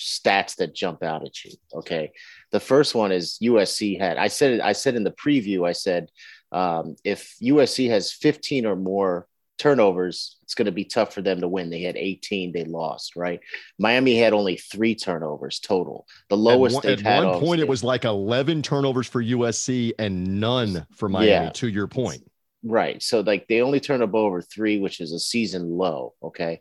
stats 0.00 0.56
that 0.56 0.74
jump 0.74 1.02
out 1.02 1.24
at 1.24 1.44
you. 1.44 1.52
Okay, 1.74 2.12
the 2.50 2.60
first 2.60 2.94
one 2.94 3.12
is 3.12 3.38
USC 3.42 3.98
had. 3.98 4.16
I 4.18 4.28
said 4.28 4.60
I 4.60 4.72
said 4.72 4.94
in 4.94 5.04
the 5.04 5.12
preview. 5.12 5.66
I 5.66 5.72
said 5.72 6.10
um, 6.52 6.96
if 7.04 7.34
USC 7.42 7.88
has 7.88 8.12
15 8.12 8.66
or 8.66 8.76
more 8.76 9.26
turnovers, 9.58 10.36
it's 10.42 10.54
going 10.54 10.66
to 10.66 10.72
be 10.72 10.84
tough 10.84 11.14
for 11.14 11.22
them 11.22 11.40
to 11.40 11.48
win. 11.48 11.70
They 11.70 11.82
had 11.82 11.96
18, 11.96 12.52
they 12.52 12.64
lost. 12.64 13.16
Right? 13.16 13.40
Miami 13.78 14.16
had 14.16 14.32
only 14.32 14.56
three 14.56 14.94
turnovers 14.94 15.60
total. 15.60 16.06
The 16.28 16.36
lowest 16.36 16.76
at 16.76 16.84
one, 16.84 16.96
they've 16.96 17.06
at 17.06 17.24
one 17.24 17.40
point, 17.40 17.60
it 17.60 17.68
was 17.68 17.84
like 17.84 18.04
11 18.04 18.62
turnovers 18.62 19.06
for 19.06 19.22
USC 19.22 19.92
and 19.98 20.40
none 20.40 20.86
for 20.96 21.08
Miami. 21.08 21.30
Yeah. 21.30 21.50
To 21.50 21.68
your 21.68 21.86
point. 21.86 22.22
Right. 22.64 23.02
So 23.02 23.20
like 23.20 23.48
they 23.48 23.60
only 23.60 23.80
turn 23.80 24.02
up 24.02 24.14
over 24.14 24.40
three, 24.40 24.78
which 24.78 25.00
is 25.00 25.12
a 25.12 25.18
season 25.18 25.70
low. 25.70 26.14
Okay. 26.22 26.60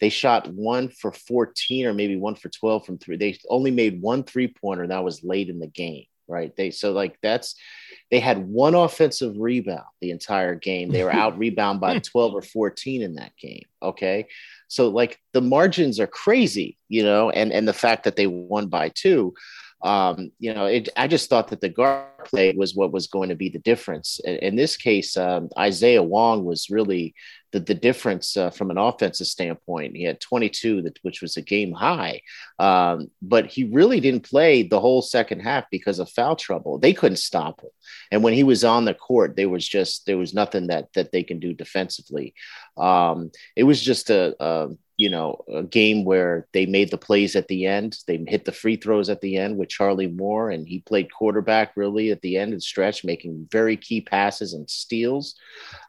They 0.00 0.08
shot 0.08 0.48
one 0.52 0.88
for 0.88 1.12
14 1.12 1.86
or 1.86 1.94
maybe 1.94 2.16
one 2.16 2.34
for 2.34 2.48
12 2.48 2.84
from 2.84 2.98
three. 2.98 3.16
They 3.16 3.38
only 3.48 3.70
made 3.70 4.00
one 4.00 4.24
three 4.24 4.48
pointer. 4.48 4.86
That 4.86 5.04
was 5.04 5.24
late 5.24 5.48
in 5.48 5.58
the 5.58 5.66
game, 5.66 6.04
right? 6.28 6.54
They 6.56 6.70
so 6.70 6.92
like 6.92 7.18
that's 7.22 7.54
they 8.10 8.20
had 8.20 8.46
one 8.46 8.74
offensive 8.74 9.34
rebound 9.38 9.84
the 10.00 10.10
entire 10.10 10.54
game. 10.54 10.90
They 10.90 11.02
were 11.02 11.12
out 11.14 11.38
rebound 11.38 11.80
by 11.80 11.98
12 11.98 12.34
or 12.34 12.42
14 12.42 13.02
in 13.02 13.14
that 13.14 13.36
game. 13.36 13.64
Okay. 13.82 14.28
So 14.68 14.88
like 14.88 15.18
the 15.32 15.40
margins 15.40 15.98
are 15.98 16.06
crazy, 16.06 16.76
you 16.88 17.02
know, 17.02 17.30
and 17.30 17.52
and 17.52 17.66
the 17.66 17.72
fact 17.72 18.04
that 18.04 18.16
they 18.16 18.26
won 18.26 18.68
by 18.68 18.90
two 18.90 19.34
um, 19.86 20.32
you 20.40 20.52
know, 20.52 20.66
it, 20.66 20.88
I 20.96 21.06
just 21.06 21.30
thought 21.30 21.48
that 21.48 21.60
the 21.60 21.68
guard 21.68 22.24
play 22.24 22.52
was 22.52 22.74
what 22.74 22.92
was 22.92 23.06
going 23.06 23.28
to 23.28 23.36
be 23.36 23.48
the 23.48 23.60
difference. 23.60 24.20
In, 24.24 24.36
in 24.38 24.56
this 24.56 24.76
case, 24.76 25.16
um, 25.16 25.48
Isaiah 25.56 26.02
Wong 26.02 26.44
was 26.44 26.70
really 26.70 27.14
the, 27.52 27.60
the 27.60 27.74
difference 27.74 28.36
uh, 28.36 28.50
from 28.50 28.72
an 28.72 28.78
offensive 28.78 29.28
standpoint. 29.28 29.96
He 29.96 30.02
had 30.02 30.20
22, 30.20 30.82
that, 30.82 30.98
which 31.02 31.22
was 31.22 31.36
a 31.36 31.42
game 31.42 31.72
high, 31.72 32.22
um, 32.58 33.12
but 33.22 33.46
he 33.46 33.62
really 33.62 34.00
didn't 34.00 34.28
play 34.28 34.64
the 34.64 34.80
whole 34.80 35.02
second 35.02 35.40
half 35.40 35.66
because 35.70 36.00
of 36.00 36.10
foul 36.10 36.34
trouble. 36.34 36.78
They 36.78 36.92
couldn't 36.92 37.18
stop 37.18 37.60
him, 37.60 37.70
and 38.10 38.24
when 38.24 38.32
he 38.32 38.42
was 38.42 38.64
on 38.64 38.86
the 38.86 38.94
court, 38.94 39.36
there 39.36 39.48
was 39.48 39.66
just 39.66 40.06
there 40.06 40.18
was 40.18 40.34
nothing 40.34 40.66
that 40.66 40.92
that 40.94 41.12
they 41.12 41.22
can 41.22 41.38
do 41.38 41.54
defensively. 41.54 42.34
Um, 42.76 43.30
it 43.54 43.62
was 43.62 43.80
just 43.80 44.10
a, 44.10 44.34
a 44.40 44.68
you 44.96 45.10
know, 45.10 45.44
a 45.52 45.62
game 45.62 46.04
where 46.04 46.46
they 46.52 46.64
made 46.64 46.90
the 46.90 46.96
plays 46.96 47.36
at 47.36 47.48
the 47.48 47.66
end. 47.66 47.98
They 48.06 48.24
hit 48.26 48.46
the 48.46 48.52
free 48.52 48.76
throws 48.76 49.10
at 49.10 49.20
the 49.20 49.36
end 49.36 49.58
with 49.58 49.68
Charlie 49.68 50.06
Moore, 50.06 50.50
and 50.50 50.66
he 50.66 50.80
played 50.80 51.12
quarterback 51.12 51.72
really 51.76 52.10
at 52.10 52.22
the 52.22 52.38
end 52.38 52.52
and 52.52 52.62
stretch, 52.62 53.04
making 53.04 53.46
very 53.50 53.76
key 53.76 54.00
passes 54.00 54.54
and 54.54 54.68
steals. 54.70 55.34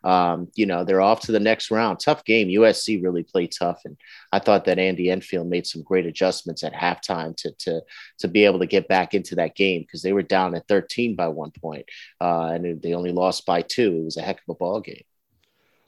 Um, 0.04 0.50
you 0.56 0.66
know, 0.66 0.84
they're 0.84 1.02
off 1.02 1.22
to 1.22 1.32
the 1.32 1.40
next 1.40 1.72
round. 1.72 2.00
Tough 2.00 2.26
game. 2.26 2.50
USC 2.50 3.02
really 3.02 3.24
played 3.24 3.54
tough, 3.58 3.82
and 3.86 3.96
I 4.34 4.40
thought 4.40 4.66
that 4.66 4.80
Andy 4.80 5.10
Enfield 5.10 5.48
made 5.48 5.66
some 5.66 5.84
great 5.84 6.06
adjustments 6.06 6.64
at 6.64 6.74
halftime 6.74 7.36
to 7.38 7.52
to 7.60 7.82
to 8.20 8.28
be 8.28 8.44
able 8.44 8.60
to 8.60 8.66
get 8.66 8.90
back 8.90 9.14
into 9.14 9.36
that 9.36 9.56
game 9.56 9.84
because 9.84 10.02
they 10.02 10.14
were 10.14 10.22
down 10.22 10.54
at 10.54 10.68
13 10.68 11.16
by 11.16 11.30
one 11.30 11.52
point, 11.52 11.86
uh, 12.20 12.52
and 12.54 12.82
they 12.82 12.94
only 12.94 13.14
lost 13.14 13.46
by 13.46 13.62
two. 13.62 14.00
It 14.02 14.06
was 14.06 14.18
a 14.18 14.22
heck 14.22 14.38
of 14.38 14.50
a 14.50 14.56
ball 14.56 14.82
game. 14.82 15.04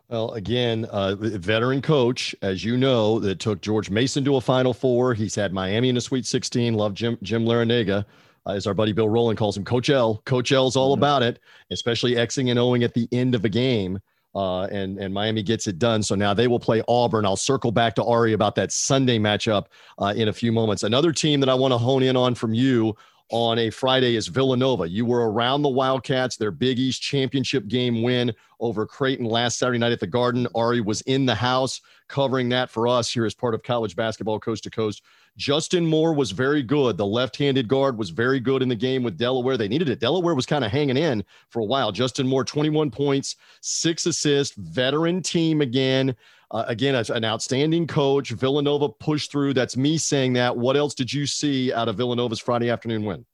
Well, 0.10 0.32
again, 0.32 0.86
uh, 0.86 1.16
veteran 1.20 1.84
coach, 1.84 2.36
as 2.42 2.66
you 2.66 2.78
know, 2.78 3.20
that 3.20 3.40
took 3.40 3.62
George 3.62 3.92
Mason 3.92 4.26
to 4.26 4.38
a 4.38 4.42
Final 4.42 4.74
Four. 4.74 5.14
He's 5.14 5.36
had 5.36 5.54
Miami 5.54 5.90
in 5.90 5.98
a 5.98 6.02
Sweet 6.02 6.26
16. 6.26 6.74
Love 6.74 6.96
Jim 6.96 7.16
Jim 7.22 7.46
Larrañaga, 7.46 8.06
uh, 8.48 8.52
as 8.52 8.66
our 8.66 8.74
buddy 8.74 8.92
Bill 8.92 9.08
Rowland 9.08 9.38
calls 9.38 9.56
him, 9.56 9.64
Coach 9.64 9.92
L. 9.92 10.24
Coach 10.26 10.52
L's 10.52 10.76
all 10.76 10.96
mm-hmm. 10.96 11.02
about 11.04 11.22
it, 11.22 11.40
especially 11.70 12.16
Xing 12.16 12.50
and 12.50 12.58
Oing 12.58 12.84
at 12.84 12.96
the 12.96 13.08
end 13.12 13.36
of 13.36 13.46
a 13.46 13.50
game. 13.50 14.00
Uh, 14.34 14.64
and 14.66 14.98
and 14.98 15.14
Miami 15.14 15.44
gets 15.44 15.68
it 15.68 15.78
done. 15.78 16.02
So 16.02 16.16
now 16.16 16.34
they 16.34 16.48
will 16.48 16.60
play 16.60 16.82
Auburn. 16.88 17.24
I'll 17.24 17.36
circle 17.36 17.72
back 17.72 17.94
to 17.96 18.04
Ari 18.04 18.34
about 18.34 18.56
that 18.56 18.72
Sunday 18.72 19.20
matchup 19.20 19.66
uh, 20.00 20.14
in 20.16 20.28
a 20.28 20.34
few 20.34 20.52
moments. 20.52 20.82
Another 20.82 21.12
team 21.12 21.40
that 21.40 21.50
I 21.50 21.54
want 21.54 21.72
to 21.72 21.78
hone 21.78 22.02
in 22.02 22.18
on 22.18 22.34
from 22.34 22.56
you 22.56 22.96
on 23.30 23.60
a 23.60 23.70
Friday 23.70 24.16
is 24.16 24.28
Villanova. 24.28 24.90
You 24.90 25.06
were 25.06 25.32
around 25.32 25.62
the 25.62 25.70
Wildcats, 25.70 26.36
their 26.36 26.52
Big 26.52 26.80
East 26.80 27.02
championship 27.02 27.68
game 27.68 28.02
win 28.02 28.34
over 28.60 28.86
Creighton 28.86 29.26
last 29.26 29.60
Saturday 29.60 29.78
night 29.78 29.92
at 29.92 30.00
the 30.00 30.08
Garden. 30.08 30.48
Ari 30.56 30.82
was 30.82 31.02
in 31.02 31.26
the 31.26 31.36
house 31.36 31.82
covering 32.08 32.50
that 32.50 32.70
for 32.70 32.88
us 32.88 33.12
here 33.12 33.26
as 33.26 33.36
part 33.36 33.54
of 33.54 33.64
college 33.64 33.96
basketball 33.96 34.40
coast 34.40 34.64
to 34.64 34.70
coast. 34.70 35.04
Justin 35.38 35.86
Moore 35.86 36.14
was 36.14 36.32
very 36.32 36.62
good. 36.62 36.98
The 36.98 37.06
left 37.06 37.38
handed 37.38 37.68
guard 37.68 37.98
was 37.98 38.10
very 38.10 38.40
good 38.40 38.62
in 38.62 38.70
the 38.70 38.76
game 38.76 39.04
with 39.04 39.18
Delaware. 39.18 39.58
They 39.58 39.68
needed 39.68 39.90
it. 39.90 40.00
Delaware 40.00 40.36
was 40.36 40.46
kind 40.46 40.66
of 40.66 40.72
hanging 40.72 40.98
in 40.98 41.24
for 41.50 41.60
a 41.62 41.66
while. 41.66 41.92
Justin 41.92 42.28
Moore, 42.28 42.44
21 42.44 42.92
points, 42.92 43.36
six 43.62 44.06
assists, 44.06 44.56
veteran 44.58 45.22
team 45.22 45.62
again. 45.62 46.16
Uh, 46.52 46.66
again, 46.68 46.96
an 46.96 47.24
outstanding 47.24 47.86
coach. 47.86 48.32
Villanova 48.32 48.90
pushed 48.90 49.32
through. 49.32 49.54
That's 49.54 49.78
me 49.78 49.98
saying 49.98 50.34
that. 50.34 50.58
What 50.58 50.76
else 50.76 50.96
did 50.96 51.14
you 51.14 51.26
see 51.26 51.72
out 51.72 51.88
of 51.88 51.98
Villanova's 51.98 52.40
Friday 52.40 52.70
afternoon 52.70 53.06
win? 53.06 53.26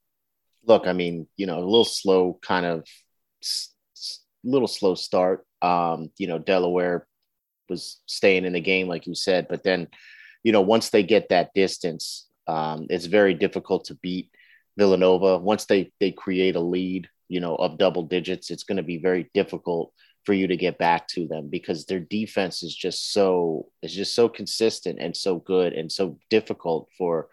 Look, 0.64 0.86
I 0.86 0.92
mean, 0.92 1.26
you 1.36 1.46
know, 1.46 1.58
a 1.58 1.64
little 1.64 1.84
slow, 1.84 2.38
kind 2.42 2.66
of 2.66 2.86
little 4.44 4.68
slow 4.68 4.94
start. 4.94 5.46
Um, 5.62 6.10
you 6.18 6.26
know, 6.26 6.38
Delaware 6.38 7.06
was 7.68 8.00
staying 8.06 8.44
in 8.44 8.52
the 8.52 8.60
game, 8.60 8.86
like 8.86 9.06
you 9.06 9.14
said, 9.14 9.46
but 9.48 9.62
then, 9.62 9.88
you 10.46 10.52
know, 10.52 10.60
once 10.60 10.90
they 10.90 11.02
get 11.02 11.30
that 11.30 11.52
distance, 11.54 12.28
um, 12.46 12.86
it's 12.88 13.06
very 13.06 13.34
difficult 13.34 13.86
to 13.86 13.96
beat 13.96 14.30
Villanova. 14.78 15.38
Once 15.38 15.64
they 15.64 15.90
they 15.98 16.12
create 16.12 16.54
a 16.54 16.60
lead, 16.60 17.08
you 17.26 17.40
know, 17.40 17.56
of 17.56 17.78
double 17.78 18.04
digits, 18.04 18.52
it's 18.52 18.62
going 18.62 18.76
to 18.76 18.84
be 18.84 18.98
very 18.98 19.28
difficult 19.34 19.92
for 20.24 20.34
you 20.34 20.46
to 20.46 20.56
get 20.56 20.78
back 20.78 21.08
to 21.08 21.26
them 21.26 21.48
because 21.50 21.84
their 21.86 21.98
defense 21.98 22.62
is 22.62 22.72
just 22.72 23.12
so 23.12 23.66
is 23.82 23.92
just 23.92 24.14
so 24.14 24.28
consistent 24.28 25.00
and 25.00 25.16
so 25.16 25.40
good 25.40 25.72
and 25.72 25.90
so 25.90 26.16
difficult 26.30 26.88
for 26.96 27.28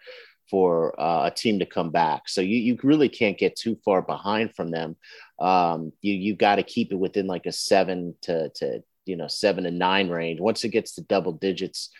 for 0.50 1.00
uh, 1.00 1.26
a 1.26 1.30
team 1.30 1.60
to 1.60 1.66
come 1.66 1.90
back. 1.92 2.28
So 2.28 2.40
you 2.40 2.56
you 2.56 2.76
really 2.82 3.08
can't 3.08 3.38
get 3.38 3.54
too 3.54 3.78
far 3.84 4.02
behind 4.02 4.56
from 4.56 4.72
them. 4.72 4.96
Um, 5.38 5.92
you 6.02 6.14
you 6.14 6.34
got 6.34 6.56
to 6.56 6.64
keep 6.64 6.90
it 6.90 6.98
within 6.98 7.28
like 7.28 7.46
a 7.46 7.52
seven 7.52 8.16
to 8.22 8.48
to 8.56 8.82
you 9.06 9.14
know 9.14 9.28
seven 9.28 9.62
to 9.62 9.70
nine 9.70 10.08
range. 10.08 10.40
Once 10.40 10.64
it 10.64 10.70
gets 10.70 10.96
to 10.96 11.02
double 11.02 11.34
digits, 11.34 11.90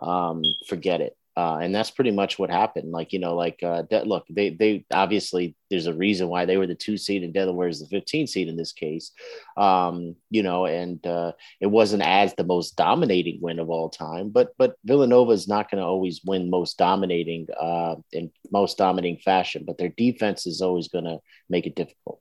um, 0.00 0.42
forget 0.66 1.00
it. 1.00 1.16
Uh, 1.36 1.58
and 1.58 1.74
that's 1.74 1.92
pretty 1.92 2.10
much 2.10 2.38
what 2.38 2.50
happened. 2.50 2.90
Like 2.90 3.12
you 3.12 3.18
know, 3.18 3.34
like 3.34 3.62
uh, 3.62 3.84
look, 4.04 4.26
they 4.28 4.50
they 4.50 4.84
obviously 4.92 5.54
there's 5.70 5.86
a 5.86 5.94
reason 5.94 6.28
why 6.28 6.44
they 6.44 6.56
were 6.56 6.66
the 6.66 6.74
two 6.74 6.98
seed 6.98 7.22
and 7.22 7.32
Delaware 7.32 7.68
is 7.68 7.80
the 7.80 7.86
15 7.86 8.26
seed 8.26 8.48
in 8.48 8.56
this 8.56 8.72
case. 8.72 9.12
Um, 9.56 10.16
you 10.28 10.42
know, 10.42 10.66
and 10.66 11.04
uh, 11.06 11.32
it 11.60 11.68
wasn't 11.68 12.02
as 12.02 12.34
the 12.34 12.44
most 12.44 12.76
dominating 12.76 13.38
win 13.40 13.60
of 13.60 13.70
all 13.70 13.88
time, 13.88 14.30
but 14.30 14.50
but 14.58 14.74
Villanova 14.84 15.30
is 15.30 15.46
not 15.46 15.70
going 15.70 15.80
to 15.80 15.86
always 15.86 16.20
win 16.24 16.50
most 16.50 16.76
dominating 16.76 17.46
uh, 17.58 17.94
in 18.12 18.30
most 18.50 18.76
dominating 18.76 19.18
fashion, 19.18 19.64
but 19.64 19.78
their 19.78 19.88
defense 19.88 20.46
is 20.46 20.60
always 20.60 20.88
going 20.88 21.04
to 21.04 21.20
make 21.48 21.66
it 21.66 21.76
difficult. 21.76 22.19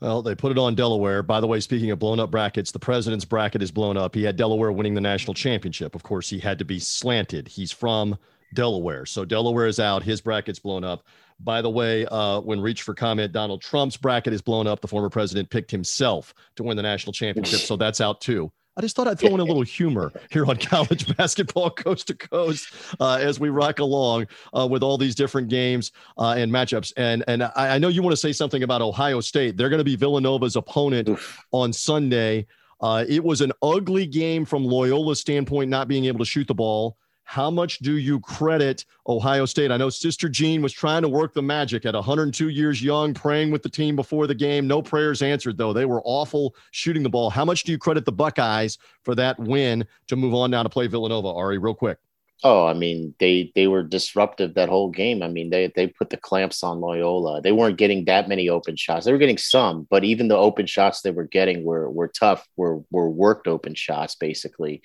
Well, 0.00 0.20
they 0.20 0.34
put 0.34 0.52
it 0.52 0.58
on 0.58 0.74
Delaware. 0.74 1.22
By 1.22 1.40
the 1.40 1.46
way, 1.46 1.58
speaking 1.60 1.90
of 1.90 1.98
blown 1.98 2.20
up 2.20 2.30
brackets, 2.30 2.70
the 2.70 2.78
president's 2.78 3.24
bracket 3.24 3.62
is 3.62 3.70
blown 3.70 3.96
up. 3.96 4.14
He 4.14 4.24
had 4.24 4.36
Delaware 4.36 4.70
winning 4.70 4.94
the 4.94 5.00
national 5.00 5.32
championship. 5.34 5.94
Of 5.94 6.02
course, 6.02 6.28
he 6.28 6.38
had 6.38 6.58
to 6.58 6.64
be 6.66 6.78
slanted. 6.78 7.48
He's 7.48 7.72
from 7.72 8.18
Delaware. 8.54 9.06
So 9.06 9.24
Delaware 9.24 9.66
is 9.66 9.80
out. 9.80 10.02
His 10.02 10.20
bracket's 10.20 10.58
blown 10.58 10.84
up. 10.84 11.04
By 11.40 11.62
the 11.62 11.70
way, 11.70 12.06
uh, 12.06 12.40
when 12.40 12.60
reached 12.60 12.82
for 12.82 12.94
comment, 12.94 13.32
Donald 13.32 13.62
Trump's 13.62 13.96
bracket 13.96 14.32
is 14.32 14.42
blown 14.42 14.66
up. 14.66 14.80
The 14.80 14.88
former 14.88 15.10
president 15.10 15.50
picked 15.50 15.70
himself 15.70 16.34
to 16.56 16.62
win 16.62 16.76
the 16.76 16.82
national 16.82 17.12
championship. 17.12 17.60
So 17.60 17.76
that's 17.76 18.00
out 18.00 18.20
too. 18.20 18.52
I 18.76 18.82
just 18.82 18.94
thought 18.94 19.08
I'd 19.08 19.18
throw 19.18 19.32
in 19.32 19.40
a 19.40 19.44
little 19.44 19.62
humor 19.62 20.12
here 20.30 20.44
on 20.44 20.56
college 20.58 21.16
basketball 21.16 21.70
coast 21.70 22.08
to 22.08 22.14
coast 22.14 22.74
uh, 23.00 23.18
as 23.20 23.40
we 23.40 23.48
rock 23.48 23.78
along 23.78 24.26
uh, 24.54 24.68
with 24.70 24.82
all 24.82 24.98
these 24.98 25.14
different 25.14 25.48
games 25.48 25.92
uh, 26.18 26.34
and 26.36 26.52
matchups. 26.52 26.92
And 26.98 27.24
and 27.26 27.42
I, 27.42 27.50
I, 27.56 27.78
know 27.78 27.88
you 27.88 28.02
want 28.02 28.12
to 28.12 28.18
say 28.18 28.32
something 28.32 28.62
about 28.62 28.82
Ohio 28.82 29.20
State. 29.20 29.56
They're 29.56 29.70
going 29.70 29.78
to 29.78 29.84
be 29.84 29.96
Villanova's 29.96 30.56
opponent 30.56 31.08
Oof. 31.08 31.42
on 31.52 31.72
Sunday. 31.72 32.46
Uh, 32.80 33.06
it 33.08 33.24
was 33.24 33.40
an 33.40 33.52
ugly 33.62 34.06
game 34.06 34.44
from 34.44 34.64
Loyola's 34.64 35.20
standpoint, 35.20 35.70
not 35.70 35.88
being 35.88 36.04
able 36.04 36.18
to 36.18 36.26
shoot 36.26 36.46
the 36.46 36.54
ball. 36.54 36.98
How 37.28 37.50
much 37.50 37.80
do 37.80 37.98
you 37.98 38.20
credit 38.20 38.84
Ohio 39.08 39.46
State? 39.46 39.72
I 39.72 39.76
know 39.76 39.90
Sister 39.90 40.28
Jean 40.28 40.62
was 40.62 40.72
trying 40.72 41.02
to 41.02 41.08
work 41.08 41.34
the 41.34 41.42
magic 41.42 41.84
at 41.84 41.92
102 41.92 42.50
years 42.50 42.80
young, 42.80 43.12
praying 43.14 43.50
with 43.50 43.64
the 43.64 43.68
team 43.68 43.96
before 43.96 44.28
the 44.28 44.34
game. 44.34 44.68
No 44.68 44.80
prayers 44.80 45.22
answered, 45.22 45.58
though. 45.58 45.72
They 45.72 45.86
were 45.86 46.00
awful 46.04 46.54
shooting 46.70 47.02
the 47.02 47.10
ball. 47.10 47.28
How 47.28 47.44
much 47.44 47.64
do 47.64 47.72
you 47.72 47.78
credit 47.78 48.04
the 48.04 48.12
Buckeyes 48.12 48.78
for 49.02 49.16
that 49.16 49.40
win 49.40 49.84
to 50.06 50.14
move 50.14 50.34
on 50.34 50.52
now 50.52 50.62
to 50.62 50.68
play 50.68 50.86
Villanova? 50.86 51.26
Ari, 51.26 51.58
real 51.58 51.74
quick. 51.74 51.98
Oh, 52.44 52.66
I 52.66 52.74
mean, 52.74 53.14
they 53.18 53.50
they 53.56 53.66
were 53.66 53.82
disruptive 53.82 54.54
that 54.54 54.68
whole 54.68 54.90
game. 54.90 55.22
I 55.22 55.28
mean, 55.28 55.50
they 55.50 55.72
they 55.74 55.88
put 55.88 56.10
the 56.10 56.18
clamps 56.18 56.62
on 56.62 56.80
Loyola. 56.80 57.40
They 57.40 57.50
weren't 57.50 57.78
getting 57.78 58.04
that 58.04 58.28
many 58.28 58.48
open 58.48 58.76
shots. 58.76 59.04
They 59.04 59.12
were 59.12 59.18
getting 59.18 59.38
some, 59.38 59.86
but 59.90 60.04
even 60.04 60.28
the 60.28 60.36
open 60.36 60.66
shots 60.66 61.00
they 61.00 61.10
were 61.10 61.24
getting 61.24 61.64
were 61.64 61.90
were 61.90 62.08
tough. 62.08 62.46
Were 62.56 62.82
were 62.90 63.10
worked 63.10 63.48
open 63.48 63.74
shots 63.74 64.14
basically 64.14 64.82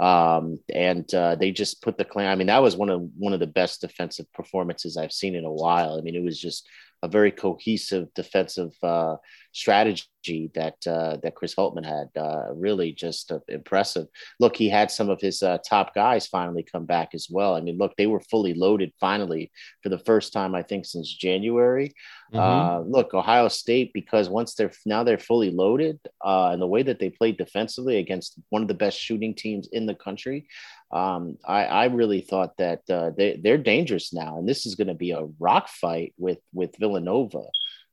um, 0.00 0.58
and 0.74 1.12
uh, 1.14 1.36
they 1.36 1.52
just 1.52 1.82
put 1.82 1.96
the 1.96 2.04
claim. 2.04 2.28
I 2.28 2.34
mean, 2.34 2.48
that 2.48 2.62
was 2.62 2.76
one 2.76 2.90
of 2.90 3.08
one 3.16 3.32
of 3.32 3.40
the 3.40 3.46
best 3.46 3.80
defensive 3.80 4.30
performances 4.32 4.96
I've 4.96 5.12
seen 5.12 5.34
in 5.34 5.44
a 5.44 5.52
while. 5.52 5.98
I 5.98 6.02
mean, 6.02 6.16
it 6.16 6.24
was 6.24 6.38
just 6.38 6.68
a 7.04 7.08
very 7.08 7.30
cohesive 7.30 8.08
defensive 8.14 8.72
uh, 8.82 9.16
strategy 9.52 10.50
that 10.54 10.74
uh, 10.86 11.18
that 11.22 11.34
Chris 11.34 11.54
Holtmann 11.54 11.84
had. 11.84 12.08
Uh, 12.16 12.46
really, 12.54 12.92
just 12.92 13.30
uh, 13.30 13.40
impressive. 13.48 14.06
Look, 14.40 14.56
he 14.56 14.70
had 14.70 14.90
some 14.90 15.10
of 15.10 15.20
his 15.20 15.42
uh, 15.42 15.58
top 15.68 15.94
guys 15.94 16.26
finally 16.26 16.62
come 16.62 16.86
back 16.86 17.10
as 17.14 17.28
well. 17.30 17.56
I 17.56 17.60
mean, 17.60 17.76
look, 17.76 17.92
they 17.96 18.06
were 18.06 18.20
fully 18.20 18.54
loaded 18.54 18.90
finally 18.98 19.52
for 19.82 19.90
the 19.90 19.98
first 19.98 20.32
time 20.32 20.54
I 20.54 20.62
think 20.62 20.86
since 20.86 21.12
January. 21.12 21.92
Mm-hmm. 22.32 22.38
Uh, 22.38 22.80
look, 22.80 23.12
Ohio 23.12 23.48
State 23.48 23.92
because 23.92 24.30
once 24.30 24.54
they're 24.54 24.72
now 24.86 25.04
they're 25.04 25.18
fully 25.18 25.50
loaded, 25.50 26.00
and 26.22 26.60
the 26.60 26.66
way 26.66 26.82
that 26.82 26.98
they 26.98 27.10
played 27.10 27.36
defensively 27.36 27.98
against 27.98 28.40
one 28.48 28.62
of 28.62 28.68
the 28.68 28.74
best 28.74 28.98
shooting 28.98 29.34
teams 29.34 29.68
in 29.72 29.84
the 29.84 29.94
country, 29.94 30.48
um, 30.94 31.38
I, 31.44 31.64
I, 31.64 31.84
really 31.86 32.20
thought 32.20 32.56
that 32.58 32.82
uh, 32.88 33.10
they, 33.16 33.40
they're 33.42 33.58
dangerous 33.58 34.12
now, 34.12 34.38
and 34.38 34.48
this 34.48 34.64
is 34.64 34.76
going 34.76 34.86
to 34.86 34.94
be 34.94 35.10
a 35.10 35.26
rock 35.40 35.68
fight 35.68 36.14
with 36.16 36.38
with 36.52 36.76
Villanova. 36.78 37.42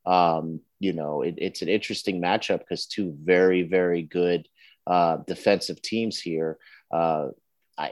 Um, 0.06 0.62
you 0.80 0.94
know, 0.94 1.24
it, 1.24 1.36
it's 1.38 1.64
an 1.64 1.68
interesting 1.68 2.22
matchup 2.22 2.60
because 2.60 2.86
two 2.86 3.18
very 3.24 3.64
very 3.64 4.04
good 4.04 4.48
uh, 4.86 5.18
defensive 5.26 5.82
teams 5.82 6.20
here. 6.20 6.60
Uh, 6.92 7.30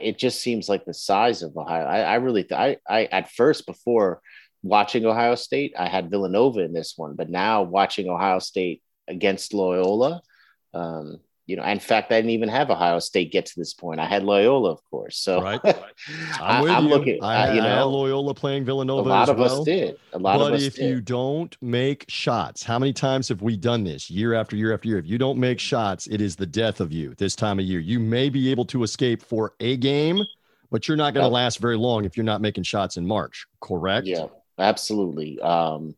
it 0.00 0.18
just 0.18 0.40
seems 0.40 0.68
like 0.68 0.84
the 0.84 0.94
size 0.94 1.42
of 1.42 1.56
Ohio. 1.56 1.84
I, 1.84 2.00
I 2.02 2.14
really, 2.16 2.44
th- 2.44 2.58
I, 2.60 2.76
I 2.88 3.04
at 3.06 3.32
first 3.32 3.66
before 3.66 4.20
watching 4.62 5.04
Ohio 5.04 5.34
State, 5.34 5.74
I 5.78 5.88
had 5.88 6.10
Villanova 6.10 6.60
in 6.60 6.72
this 6.72 6.94
one, 6.96 7.14
but 7.16 7.30
now 7.30 7.62
watching 7.62 8.08
Ohio 8.08 8.38
State 8.38 8.82
against 9.08 9.54
Loyola, 9.54 10.22
um, 10.74 11.18
you 11.50 11.56
know, 11.56 11.64
in 11.64 11.80
fact, 11.80 12.12
I 12.12 12.18
didn't 12.18 12.30
even 12.30 12.48
have 12.48 12.70
Ohio 12.70 13.00
State 13.00 13.32
get 13.32 13.44
to 13.46 13.58
this 13.58 13.74
point. 13.74 13.98
I 13.98 14.06
had 14.06 14.22
Loyola, 14.22 14.70
of 14.70 14.78
course. 14.88 15.18
So 15.18 15.42
right. 15.42 15.58
I'm, 16.40 16.70
I, 16.70 16.78
am 16.78 16.86
looking. 16.86 17.20
I, 17.24 17.54
you 17.54 17.60
know, 17.60 17.88
Loyola 17.88 18.34
playing 18.34 18.64
Villanova. 18.64 19.08
A 19.08 19.10
lot 19.10 19.28
of 19.28 19.36
well. 19.36 19.58
us 19.58 19.64
did. 19.64 19.98
A 20.12 20.18
lot 20.20 20.38
but 20.38 20.46
of 20.46 20.52
us 20.52 20.60
But 20.60 20.66
if 20.68 20.76
did. 20.76 20.88
you 20.88 21.00
don't 21.00 21.56
make 21.60 22.04
shots, 22.06 22.62
how 22.62 22.78
many 22.78 22.92
times 22.92 23.28
have 23.30 23.42
we 23.42 23.56
done 23.56 23.82
this 23.82 24.08
year 24.08 24.32
after 24.32 24.54
year 24.54 24.72
after 24.72 24.86
year? 24.86 24.98
If 24.98 25.06
you 25.06 25.18
don't 25.18 25.38
make 25.38 25.58
shots, 25.58 26.06
it 26.06 26.20
is 26.20 26.36
the 26.36 26.46
death 26.46 26.78
of 26.78 26.92
you 26.92 27.16
this 27.18 27.34
time 27.34 27.58
of 27.58 27.64
year. 27.64 27.80
You 27.80 27.98
may 27.98 28.28
be 28.28 28.52
able 28.52 28.66
to 28.66 28.84
escape 28.84 29.20
for 29.20 29.54
a 29.58 29.76
game, 29.76 30.22
but 30.70 30.86
you're 30.86 30.96
not 30.96 31.14
going 31.14 31.24
to 31.24 31.28
last 31.28 31.58
very 31.58 31.76
long 31.76 32.04
if 32.04 32.16
you're 32.16 32.22
not 32.22 32.40
making 32.40 32.62
shots 32.62 32.96
in 32.96 33.04
March. 33.04 33.48
Correct? 33.60 34.06
Yeah, 34.06 34.26
absolutely. 34.56 35.40
Um, 35.40 35.96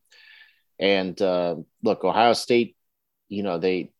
and 0.79 1.21
uh, 1.21 1.57
look, 1.83 2.05
Ohio 2.05 2.33
State, 2.33 2.75
you 3.29 3.43
know, 3.43 3.59
they 3.59 3.91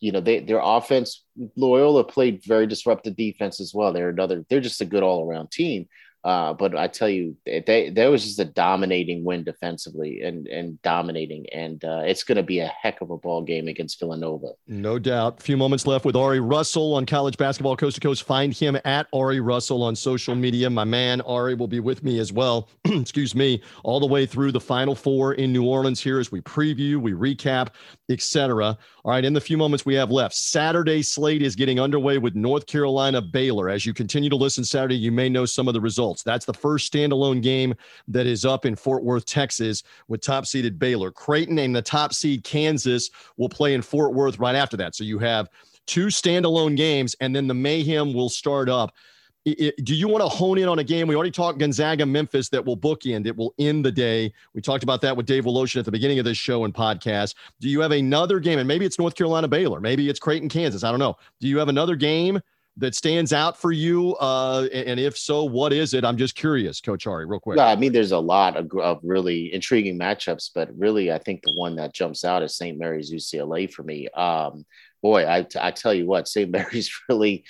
you 0.00 0.12
know, 0.12 0.20
they 0.20 0.40
their 0.40 0.60
offense, 0.62 1.24
Loyola 1.56 2.04
played 2.04 2.42
very 2.44 2.66
disruptive 2.66 3.16
defense 3.16 3.60
as 3.60 3.72
well. 3.74 3.92
They're 3.92 4.08
another, 4.08 4.44
they're 4.48 4.60
just 4.60 4.80
a 4.80 4.86
good 4.86 5.02
all 5.02 5.28
around 5.28 5.50
team. 5.50 5.88
Uh, 6.22 6.52
but 6.52 6.76
I 6.76 6.86
tell 6.86 7.08
you, 7.08 7.34
they 7.46 7.90
there 7.94 8.10
was 8.10 8.24
just 8.24 8.38
a 8.38 8.44
dominating 8.44 9.24
win 9.24 9.42
defensively 9.42 10.20
and 10.20 10.46
and 10.48 10.80
dominating, 10.82 11.46
and 11.50 11.82
uh, 11.82 12.02
it's 12.04 12.24
going 12.24 12.36
to 12.36 12.42
be 12.42 12.58
a 12.58 12.66
heck 12.66 13.00
of 13.00 13.10
a 13.10 13.16
ball 13.16 13.42
game 13.42 13.68
against 13.68 13.98
Villanova. 13.98 14.48
No 14.66 14.98
doubt. 14.98 15.40
A 15.40 15.42
few 15.42 15.56
moments 15.56 15.86
left 15.86 16.04
with 16.04 16.16
Ari 16.16 16.40
Russell 16.40 16.94
on 16.94 17.06
college 17.06 17.38
basketball 17.38 17.74
coast 17.74 17.94
to 17.94 18.00
coast. 18.02 18.24
Find 18.24 18.52
him 18.52 18.78
at 18.84 19.06
Ari 19.14 19.40
Russell 19.40 19.82
on 19.82 19.96
social 19.96 20.34
media. 20.34 20.68
My 20.68 20.84
man 20.84 21.22
Ari 21.22 21.54
will 21.54 21.68
be 21.68 21.80
with 21.80 22.04
me 22.04 22.18
as 22.18 22.34
well. 22.34 22.68
excuse 22.84 23.34
me, 23.34 23.62
all 23.82 23.98
the 23.98 24.06
way 24.06 24.26
through 24.26 24.52
the 24.52 24.60
Final 24.60 24.94
Four 24.94 25.34
in 25.34 25.54
New 25.54 25.64
Orleans 25.64 26.00
here 26.00 26.18
as 26.18 26.30
we 26.30 26.42
preview, 26.42 26.96
we 26.96 27.12
recap, 27.12 27.68
etc. 28.10 28.76
All 29.04 29.12
right, 29.12 29.24
in 29.24 29.32
the 29.32 29.40
few 29.40 29.56
moments 29.56 29.86
we 29.86 29.94
have 29.94 30.10
left, 30.10 30.34
Saturday 30.34 31.00
slate 31.00 31.40
is 31.40 31.56
getting 31.56 31.80
underway 31.80 32.18
with 32.18 32.34
North 32.34 32.66
Carolina 32.66 33.22
Baylor. 33.22 33.70
As 33.70 33.86
you 33.86 33.94
continue 33.94 34.28
to 34.28 34.36
listen 34.36 34.64
Saturday, 34.64 34.96
you 34.96 35.10
may 35.10 35.30
know 35.30 35.46
some 35.46 35.66
of 35.66 35.72
the 35.72 35.80
results 35.80 36.09
results. 36.10 36.22
That's 36.22 36.44
the 36.44 36.54
first 36.54 36.92
standalone 36.92 37.42
game 37.42 37.74
that 38.08 38.26
is 38.26 38.44
up 38.44 38.66
in 38.66 38.74
Fort 38.76 39.04
Worth, 39.04 39.24
Texas, 39.24 39.82
with 40.08 40.20
top 40.20 40.46
seeded 40.46 40.78
Baylor. 40.78 41.10
Creighton 41.10 41.58
and 41.58 41.74
the 41.74 41.82
top 41.82 42.12
seed 42.12 42.44
Kansas 42.44 43.10
will 43.36 43.48
play 43.48 43.74
in 43.74 43.82
Fort 43.82 44.12
Worth 44.12 44.38
right 44.38 44.56
after 44.56 44.76
that. 44.78 44.94
So 44.94 45.04
you 45.04 45.18
have 45.18 45.48
two 45.86 46.06
standalone 46.06 46.76
games, 46.76 47.14
and 47.20 47.34
then 47.34 47.46
the 47.46 47.54
mayhem 47.54 48.12
will 48.12 48.28
start 48.28 48.68
up. 48.68 48.92
It, 49.46 49.74
do 49.84 49.94
you 49.94 50.06
want 50.06 50.22
to 50.22 50.28
hone 50.28 50.58
in 50.58 50.68
on 50.68 50.80
a 50.80 50.84
game? 50.84 51.08
We 51.08 51.14
already 51.14 51.30
talked 51.30 51.58
Gonzaga 51.58 52.04
Memphis 52.04 52.50
that 52.50 52.62
will 52.62 52.76
bookend. 52.76 53.26
It 53.26 53.34
will 53.34 53.54
end 53.58 53.82
the 53.86 53.90
day. 53.90 54.34
We 54.52 54.60
talked 54.60 54.82
about 54.82 55.00
that 55.00 55.16
with 55.16 55.24
Dave 55.24 55.44
Woloshin 55.44 55.78
at 55.78 55.86
the 55.86 55.90
beginning 55.90 56.18
of 56.18 56.26
this 56.26 56.36
show 56.36 56.64
and 56.64 56.74
podcast. 56.74 57.34
Do 57.58 57.70
you 57.70 57.80
have 57.80 57.92
another 57.92 58.38
game? 58.38 58.58
And 58.58 58.68
maybe 58.68 58.84
it's 58.84 58.98
North 58.98 59.14
Carolina 59.14 59.48
Baylor. 59.48 59.80
Maybe 59.80 60.10
it's 60.10 60.20
Creighton 60.20 60.50
Kansas. 60.50 60.84
I 60.84 60.90
don't 60.90 61.00
know. 61.00 61.16
Do 61.40 61.48
you 61.48 61.56
have 61.56 61.70
another 61.70 61.96
game 61.96 62.42
that 62.80 62.94
stands 62.94 63.32
out 63.32 63.56
for 63.56 63.72
you? 63.72 64.16
Uh, 64.16 64.66
and 64.72 64.98
if 64.98 65.16
so, 65.16 65.44
what 65.44 65.72
is 65.72 65.94
it? 65.94 66.04
I'm 66.04 66.16
just 66.16 66.34
curious, 66.34 66.80
Coach 66.80 67.06
Ari, 67.06 67.26
real 67.26 67.40
quick. 67.40 67.58
Yeah, 67.58 67.66
I 67.66 67.76
mean, 67.76 67.92
there's 67.92 68.12
a 68.12 68.18
lot 68.18 68.56
of, 68.56 68.70
of, 68.78 68.98
really 69.02 69.52
intriguing 69.54 69.98
matchups, 69.98 70.50
but 70.54 70.68
really, 70.76 71.12
I 71.12 71.18
think 71.18 71.42
the 71.42 71.54
one 71.56 71.76
that 71.76 71.94
jumps 71.94 72.24
out 72.24 72.42
is 72.42 72.56
St. 72.56 72.78
Mary's 72.78 73.12
UCLA 73.12 73.72
for 73.72 73.82
me. 73.82 74.08
Um, 74.08 74.64
boy, 75.02 75.24
I, 75.24 75.46
I 75.60 75.70
tell 75.70 75.94
you 75.94 76.06
what, 76.06 76.28
St. 76.28 76.50
Mary's 76.50 76.90
really, 77.08 77.44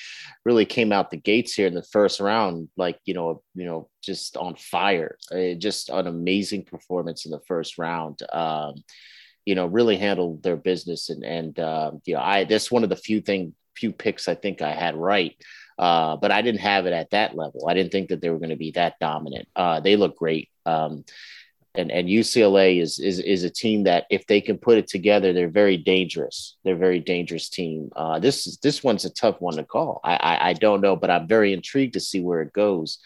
really 0.44 0.66
came 0.66 0.92
out 0.92 1.10
the 1.10 1.16
gates 1.16 1.54
here 1.54 1.66
in 1.66 1.74
the 1.74 1.82
first 1.82 2.20
round, 2.20 2.68
like 2.76 2.98
you 3.04 3.14
know, 3.14 3.42
you 3.54 3.64
know, 3.64 3.88
just 4.02 4.36
on 4.36 4.56
fire. 4.56 5.16
Uh, 5.32 5.54
just 5.54 5.88
an 5.90 6.06
amazing 6.06 6.64
performance 6.64 7.24
in 7.24 7.30
the 7.30 7.40
first 7.46 7.78
round. 7.78 8.20
Um, 8.32 8.74
you 9.46 9.54
know, 9.54 9.66
really 9.66 9.96
handled 9.96 10.42
their 10.42 10.56
business, 10.56 11.08
and 11.08 11.24
and 11.24 11.58
uh, 11.58 11.92
you 12.04 12.14
know, 12.14 12.20
I 12.20 12.44
that's 12.44 12.70
one 12.70 12.84
of 12.84 12.90
the 12.90 12.96
few 12.96 13.20
thing, 13.20 13.54
few 13.76 13.92
picks 13.92 14.28
I 14.28 14.34
think 14.34 14.62
I 14.62 14.72
had 14.72 14.96
right. 14.96 15.36
Uh, 15.78 16.16
but 16.16 16.30
I 16.30 16.42
didn't 16.42 16.60
have 16.60 16.84
it 16.84 16.92
at 16.92 17.10
that 17.10 17.34
level. 17.34 17.66
I 17.66 17.72
didn't 17.72 17.90
think 17.90 18.10
that 18.10 18.20
they 18.20 18.28
were 18.28 18.38
going 18.38 18.50
to 18.50 18.56
be 18.56 18.72
that 18.72 18.98
dominant. 19.00 19.48
Uh, 19.56 19.80
they 19.80 19.96
look 19.96 20.16
great. 20.16 20.50
Um, 20.66 21.04
and 21.74 21.90
and 21.90 22.08
UCLA 22.08 22.80
is 22.80 22.98
is 22.98 23.20
is 23.20 23.44
a 23.44 23.50
team 23.50 23.84
that 23.84 24.06
if 24.10 24.26
they 24.26 24.40
can 24.40 24.58
put 24.58 24.78
it 24.78 24.88
together, 24.88 25.32
they're 25.32 25.48
very 25.48 25.76
dangerous. 25.76 26.56
They're 26.64 26.74
a 26.74 26.78
very 26.78 27.00
dangerous 27.00 27.48
team. 27.48 27.90
Uh, 27.94 28.18
this 28.18 28.46
is 28.46 28.58
this 28.58 28.82
one's 28.82 29.04
a 29.04 29.10
tough 29.10 29.40
one 29.40 29.56
to 29.56 29.64
call. 29.64 30.00
I, 30.02 30.16
I, 30.16 30.48
I 30.50 30.52
don't 30.54 30.80
know, 30.80 30.96
but 30.96 31.10
I'm 31.10 31.28
very 31.28 31.52
intrigued 31.52 31.94
to 31.94 32.00
see 32.00 32.20
where 32.20 32.42
it 32.42 32.52
goes. 32.52 32.98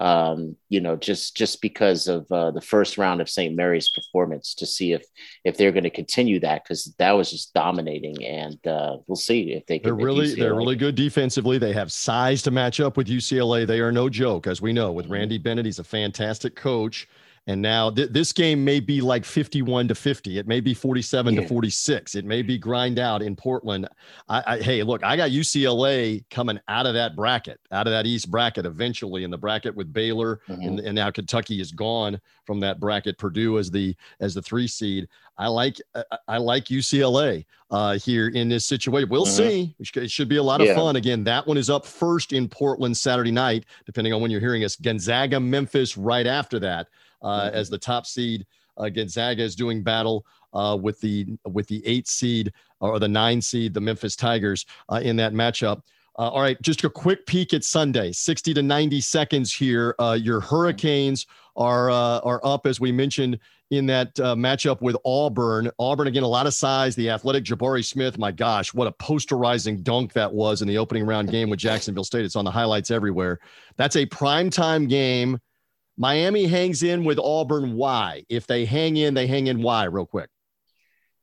Um, 0.00 0.56
you 0.68 0.80
know, 0.80 0.96
just 0.96 1.36
just 1.36 1.60
because 1.60 2.08
of 2.08 2.30
uh, 2.32 2.50
the 2.50 2.60
first 2.60 2.98
round 2.98 3.20
of 3.20 3.28
St. 3.28 3.54
Mary's 3.54 3.90
performance, 3.90 4.54
to 4.54 4.66
see 4.66 4.92
if 4.92 5.04
if 5.44 5.56
they're 5.56 5.72
going 5.72 5.84
to 5.84 5.90
continue 5.90 6.40
that 6.40 6.64
because 6.64 6.94
that 6.98 7.12
was 7.12 7.30
just 7.30 7.54
dominating, 7.54 8.24
and 8.24 8.66
uh, 8.66 8.96
we'll 9.06 9.16
see 9.16 9.52
if 9.52 9.66
they 9.66 9.78
can. 9.78 9.88
They're 9.88 10.06
really 10.06 10.34
they're 10.34 10.54
really 10.54 10.76
good 10.76 10.94
defensively. 10.94 11.58
They 11.58 11.72
have 11.72 11.92
size 11.92 12.42
to 12.42 12.50
match 12.50 12.80
up 12.80 12.96
with 12.96 13.08
UCLA. 13.08 13.66
They 13.66 13.80
are 13.80 13.92
no 13.92 14.08
joke, 14.08 14.46
as 14.46 14.60
we 14.60 14.72
know 14.72 14.92
with 14.92 15.06
mm-hmm. 15.06 15.14
Randy 15.14 15.38
Bennett. 15.38 15.66
He's 15.66 15.78
a 15.78 15.84
fantastic 15.84 16.56
coach. 16.56 17.08
And 17.48 17.60
now 17.60 17.90
th- 17.90 18.10
this 18.10 18.32
game 18.32 18.64
may 18.64 18.78
be 18.78 19.00
like 19.00 19.24
51 19.24 19.88
to 19.88 19.94
50. 19.96 20.38
It 20.38 20.46
may 20.46 20.60
be 20.60 20.74
47 20.74 21.34
yeah. 21.34 21.40
to 21.40 21.48
46. 21.48 22.14
It 22.14 22.24
may 22.24 22.40
be 22.40 22.56
grind 22.56 23.00
out 23.00 23.20
in 23.20 23.34
Portland. 23.34 23.88
I, 24.28 24.42
I, 24.46 24.58
hey, 24.60 24.82
look, 24.84 25.02
I 25.02 25.16
got 25.16 25.30
UCLA 25.30 26.24
coming 26.30 26.60
out 26.68 26.86
of 26.86 26.94
that 26.94 27.16
bracket, 27.16 27.58
out 27.72 27.88
of 27.88 27.92
that 27.92 28.06
East 28.06 28.30
bracket 28.30 28.64
eventually 28.64 29.24
in 29.24 29.30
the 29.30 29.38
bracket 29.38 29.74
with 29.74 29.92
Baylor. 29.92 30.40
Mm-hmm. 30.48 30.62
And, 30.62 30.80
and 30.80 30.94
now 30.94 31.10
Kentucky 31.10 31.60
is 31.60 31.72
gone 31.72 32.20
from 32.46 32.60
that 32.60 32.78
bracket. 32.78 33.18
Purdue 33.18 33.58
as 33.58 33.70
the 33.72 33.96
as 34.20 34.34
the 34.34 34.42
three 34.42 34.68
seed. 34.68 35.08
I 35.36 35.48
like 35.48 35.80
I 36.28 36.36
like 36.36 36.66
UCLA 36.66 37.44
uh, 37.70 37.98
here 37.98 38.28
in 38.28 38.48
this 38.48 38.66
situation. 38.66 39.08
We'll 39.08 39.26
mm-hmm. 39.26 39.74
see. 39.80 40.00
It 40.00 40.10
should 40.10 40.28
be 40.28 40.36
a 40.36 40.42
lot 40.42 40.60
of 40.60 40.72
fun. 40.76 40.94
Again, 40.94 41.24
that 41.24 41.46
one 41.46 41.56
is 41.56 41.70
up 41.70 41.86
first 41.86 42.32
in 42.32 42.48
Portland 42.48 42.96
Saturday 42.96 43.32
night, 43.32 43.64
depending 43.86 44.12
on 44.12 44.20
when 44.20 44.30
you're 44.30 44.40
hearing 44.40 44.62
us. 44.62 44.76
Gonzaga, 44.76 45.40
Memphis, 45.40 45.96
right 45.96 46.26
after 46.26 46.60
that 46.60 46.86
uh, 46.86 47.11
mm-hmm. 47.22 47.54
as 47.54 47.68
the 47.68 47.78
top 47.78 48.06
seed. 48.06 48.46
Uh, 48.76 48.88
Gonzaga 48.88 49.42
is 49.42 49.54
doing 49.54 49.82
battle 49.82 50.24
uh, 50.54 50.78
with 50.80 51.00
the 51.00 51.26
with 51.46 51.66
the 51.66 51.86
eight 51.86 52.08
seed 52.08 52.52
or 52.80 52.98
the 52.98 53.08
nine 53.08 53.40
seed, 53.40 53.74
the 53.74 53.80
Memphis 53.80 54.16
Tigers, 54.16 54.66
uh, 54.90 55.00
in 55.02 55.16
that 55.16 55.32
matchup. 55.32 55.82
Uh, 56.18 56.28
all 56.28 56.42
right, 56.42 56.60
just 56.60 56.84
a 56.84 56.90
quick 56.90 57.24
peek 57.24 57.54
at 57.54 57.64
Sunday, 57.64 58.12
60 58.12 58.52
to 58.54 58.62
90 58.62 59.00
seconds 59.00 59.50
here. 59.52 59.94
Uh, 59.98 60.18
your 60.20 60.40
Hurricanes 60.40 61.26
are 61.56 61.90
uh, 61.90 62.18
are 62.20 62.40
up 62.44 62.66
as 62.66 62.80
we 62.80 62.92
mentioned 62.92 63.38
in 63.70 63.86
that 63.86 64.18
uh, 64.20 64.34
matchup 64.34 64.82
with 64.82 64.94
Auburn. 65.06 65.70
Auburn 65.78 66.06
again, 66.06 66.22
a 66.22 66.28
lot 66.28 66.46
of 66.46 66.52
size. 66.52 66.94
The 66.94 67.08
athletic 67.08 67.44
Jabari 67.44 67.82
Smith. 67.82 68.18
My 68.18 68.30
gosh, 68.30 68.74
what 68.74 68.86
a 68.86 68.92
posterizing 68.92 69.82
dunk 69.82 70.12
that 70.12 70.32
was 70.32 70.60
in 70.60 70.68
the 70.68 70.76
opening 70.76 71.06
round 71.06 71.30
game 71.30 71.48
with 71.48 71.58
Jacksonville 71.58 72.04
State. 72.04 72.26
It's 72.26 72.36
on 72.36 72.44
the 72.44 72.50
highlights 72.50 72.90
everywhere. 72.90 73.40
That's 73.76 73.96
a 73.96 74.04
primetime 74.04 74.90
game 74.90 75.40
Miami 75.96 76.46
hangs 76.46 76.82
in 76.82 77.04
with 77.04 77.18
Auburn. 77.18 77.74
Why? 77.74 78.24
If 78.28 78.46
they 78.46 78.64
hang 78.64 78.96
in, 78.96 79.14
they 79.14 79.26
hang 79.26 79.46
in. 79.46 79.62
Why? 79.62 79.84
Real 79.84 80.06
quick. 80.06 80.28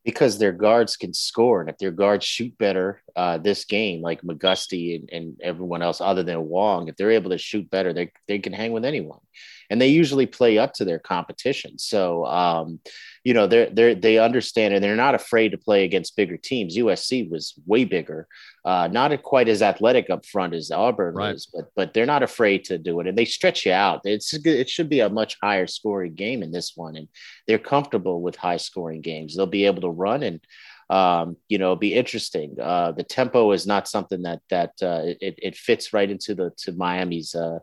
Because 0.06 0.40
their 0.40 0.54
guards 0.54 0.96
can 0.96 1.14
score, 1.14 1.62
and 1.62 1.70
if 1.70 1.78
their 1.78 1.92
guards 1.92 2.26
shoot 2.26 2.58
better 2.58 3.02
uh, 3.16 3.38
this 3.38 3.66
game, 3.66 4.02
like 4.02 4.22
McGusty 4.22 4.96
and, 4.96 5.10
and 5.12 5.42
everyone 5.44 5.82
else, 5.82 6.02
other 6.02 6.24
than 6.24 6.48
Wong, 6.48 6.88
if 6.88 6.96
they're 6.96 7.12
able 7.12 7.32
to 7.32 7.38
shoot 7.38 7.70
better, 7.70 7.94
they 7.94 8.12
they 8.28 8.40
can 8.40 8.54
hang 8.54 8.72
with 8.72 8.86
anyone 8.86 9.20
and 9.70 9.80
they 9.80 9.88
usually 9.88 10.26
play 10.26 10.58
up 10.58 10.74
to 10.74 10.86
their 10.86 11.00
competition. 11.00 11.78
So, 11.78 12.26
um, 12.26 12.80
you 13.24 13.34
know, 13.34 13.48
they're, 13.48 13.70
they're, 13.70 13.96
they 13.96 14.18
understand 14.18 14.74
and 14.74 14.84
they're 14.84 14.96
not 14.96 15.16
afraid 15.16 15.50
to 15.50 15.58
play 15.58 15.84
against 15.84 16.16
bigger 16.16 16.38
teams. 16.38 16.78
USC 16.78 17.30
was 17.30 17.54
way 17.66 17.86
bigger, 17.86 18.28
uh, 18.66 18.88
not 18.92 19.22
quite 19.24 19.50
as 19.50 19.62
athletic 19.62 20.10
up 20.10 20.26
front 20.26 20.54
as 20.54 20.72
Auburn 20.72 21.16
right. 21.16 21.34
was, 21.34 21.48
but, 21.54 21.66
but 21.76 21.94
they're 21.94 22.06
not 22.06 22.24
afraid 22.24 22.64
to 22.66 22.78
do 22.78 23.00
it 23.00 23.08
and 23.08 23.18
they 23.18 23.26
stretch 23.26 23.66
you 23.66 23.72
out. 23.72 24.02
It's, 24.06 24.34
it 24.34 24.70
should 24.70 24.90
be 24.90 25.02
a 25.02 25.10
much 25.10 25.38
higher 25.42 25.68
scoring 25.68 26.16
game 26.16 26.44
in 26.44 26.52
this 26.52 26.74
one. 26.76 26.96
And 26.96 27.08
they're 27.48 27.60
comfortable 27.60 28.22
with 28.22 28.36
high 28.36 28.58
scoring 28.58 29.02
games. 29.02 29.36
They'll 29.36 29.46
be 29.46 29.66
able 29.66 29.82
to 29.82 29.90
run 29.90 30.24
and, 30.24 30.40
um, 30.90 31.38
you 31.48 31.58
know, 31.58 31.76
be 31.76 31.94
interesting. 31.94 32.56
Uh, 32.60 32.92
the 32.92 33.04
tempo 33.04 33.52
is 33.52 33.68
not 33.68 33.88
something 33.88 34.24
that 34.24 34.40
that 34.50 34.72
uh, 34.82 35.02
it, 35.22 35.36
it 35.38 35.56
fits 35.56 35.94
right 35.94 36.10
into 36.10 36.34
the 36.34 36.52
to 36.58 36.72
Miami's 36.72 37.36
uh, 37.36 37.60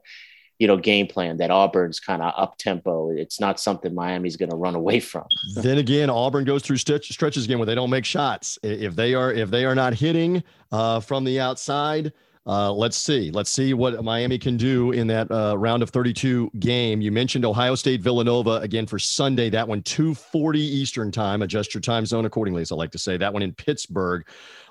you 0.59 0.67
know 0.67 0.77
game 0.77 1.07
plan 1.07 1.37
that 1.37 1.51
Auburn's 1.51 2.01
kind 2.01 2.23
of 2.23 2.33
up 2.37 2.57
tempo. 2.59 3.11
It's 3.11 3.41
not 3.41 3.61
something 3.61 3.95
Miami's 3.95 4.37
going 4.37 4.51
to 4.51 4.57
run 4.57 4.75
away 4.75 5.01
from. 5.01 5.25
then 5.57 5.79
again, 5.79 6.11
Auburn 6.11 6.45
goes 6.45 6.63
through 6.63 6.79
stretch, 6.79 7.11
stretches 7.11 7.45
again 7.45 7.59
where 7.59 7.67
they 7.67 7.75
don't 7.75 7.91
make 7.91 8.05
shots. 8.05 8.59
If 8.63 8.97
they 8.97 9.15
are 9.15 9.33
if 9.33 9.51
they 9.51 9.65
are 9.65 9.75
not 9.75 9.95
hitting 9.95 10.43
uh, 10.73 11.01
from 11.01 11.25
the 11.25 11.41
outside, 11.41 12.13
uh, 12.47 12.73
let's 12.73 12.97
see. 12.97 13.33
Let's 13.33 13.51
see 13.51 13.75
what 13.75 14.03
Miami 14.05 14.39
can 14.39 14.57
do 14.57 14.93
in 14.93 15.09
that 15.09 15.29
uh, 15.33 15.59
round 15.59 15.83
of 15.83 15.91
32 15.91 16.51
game. 16.61 17.01
You 17.01 17.11
mentioned 17.11 17.45
Ohio 17.45 17.75
State 17.75 18.01
Villanova 18.01 18.61
again 18.63 18.87
for 18.87 19.01
Sunday. 19.01 19.51
That 19.51 19.67
one 19.67 19.83
2:40 19.83 20.57
Eastern 20.57 21.11
time. 21.11 21.43
Adjust 21.43 21.75
your 21.75 21.81
time 21.81 22.07
zone 22.07 22.25
accordingly, 22.25 22.63
as 22.63 22.71
I 22.71 22.77
like 22.77 22.93
to 22.93 22.99
say. 22.99 23.17
That 23.17 23.33
one 23.33 23.43
in 23.43 23.53
Pittsburgh. 23.53 24.25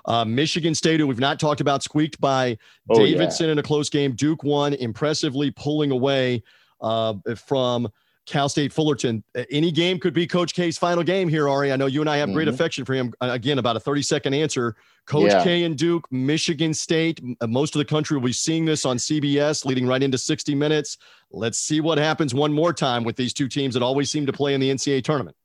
Uh, 0.06 0.24
Michigan 0.24 0.74
State, 0.74 1.00
who 1.00 1.06
we've 1.06 1.18
not 1.18 1.38
talked 1.38 1.60
about, 1.60 1.82
squeaked 1.82 2.18
by 2.18 2.56
oh, 2.88 2.98
Davidson 2.98 3.46
yeah. 3.46 3.52
in 3.52 3.58
a 3.58 3.62
close 3.62 3.90
game. 3.90 4.14
Duke 4.14 4.42
won 4.42 4.72
impressively, 4.72 5.50
pulling 5.50 5.90
away 5.90 6.42
uh, 6.80 7.14
from 7.36 7.88
Cal 8.26 8.48
State 8.48 8.72
Fullerton. 8.72 9.22
Any 9.50 9.70
game 9.70 9.98
could 9.98 10.12
be 10.12 10.26
Coach 10.26 10.52
K's 10.52 10.76
final 10.76 11.02
game 11.02 11.28
here, 11.28 11.48
Ari. 11.48 11.72
I 11.72 11.76
know 11.76 11.86
you 11.86 12.00
and 12.00 12.10
I 12.10 12.16
have 12.16 12.28
mm-hmm. 12.28 12.34
great 12.34 12.48
affection 12.48 12.84
for 12.84 12.92
him. 12.92 13.12
Again, 13.20 13.58
about 13.58 13.76
a 13.76 13.80
30 13.80 14.02
second 14.02 14.34
answer. 14.34 14.76
Coach 15.06 15.30
yeah. 15.30 15.44
K 15.44 15.62
and 15.62 15.78
Duke, 15.78 16.10
Michigan 16.10 16.74
State. 16.74 17.20
Most 17.46 17.76
of 17.76 17.78
the 17.78 17.84
country 17.84 18.16
will 18.16 18.26
be 18.26 18.32
seeing 18.32 18.64
this 18.64 18.84
on 18.84 18.96
CBS, 18.96 19.64
leading 19.64 19.86
right 19.86 20.02
into 20.02 20.18
60 20.18 20.54
minutes. 20.54 20.98
Let's 21.30 21.58
see 21.58 21.80
what 21.80 21.98
happens 21.98 22.34
one 22.34 22.52
more 22.52 22.72
time 22.72 23.04
with 23.04 23.14
these 23.14 23.32
two 23.32 23.48
teams 23.48 23.74
that 23.74 23.82
always 23.82 24.10
seem 24.10 24.26
to 24.26 24.32
play 24.32 24.54
in 24.54 24.60
the 24.60 24.70
NCAA 24.70 25.04
tournament. 25.04 25.36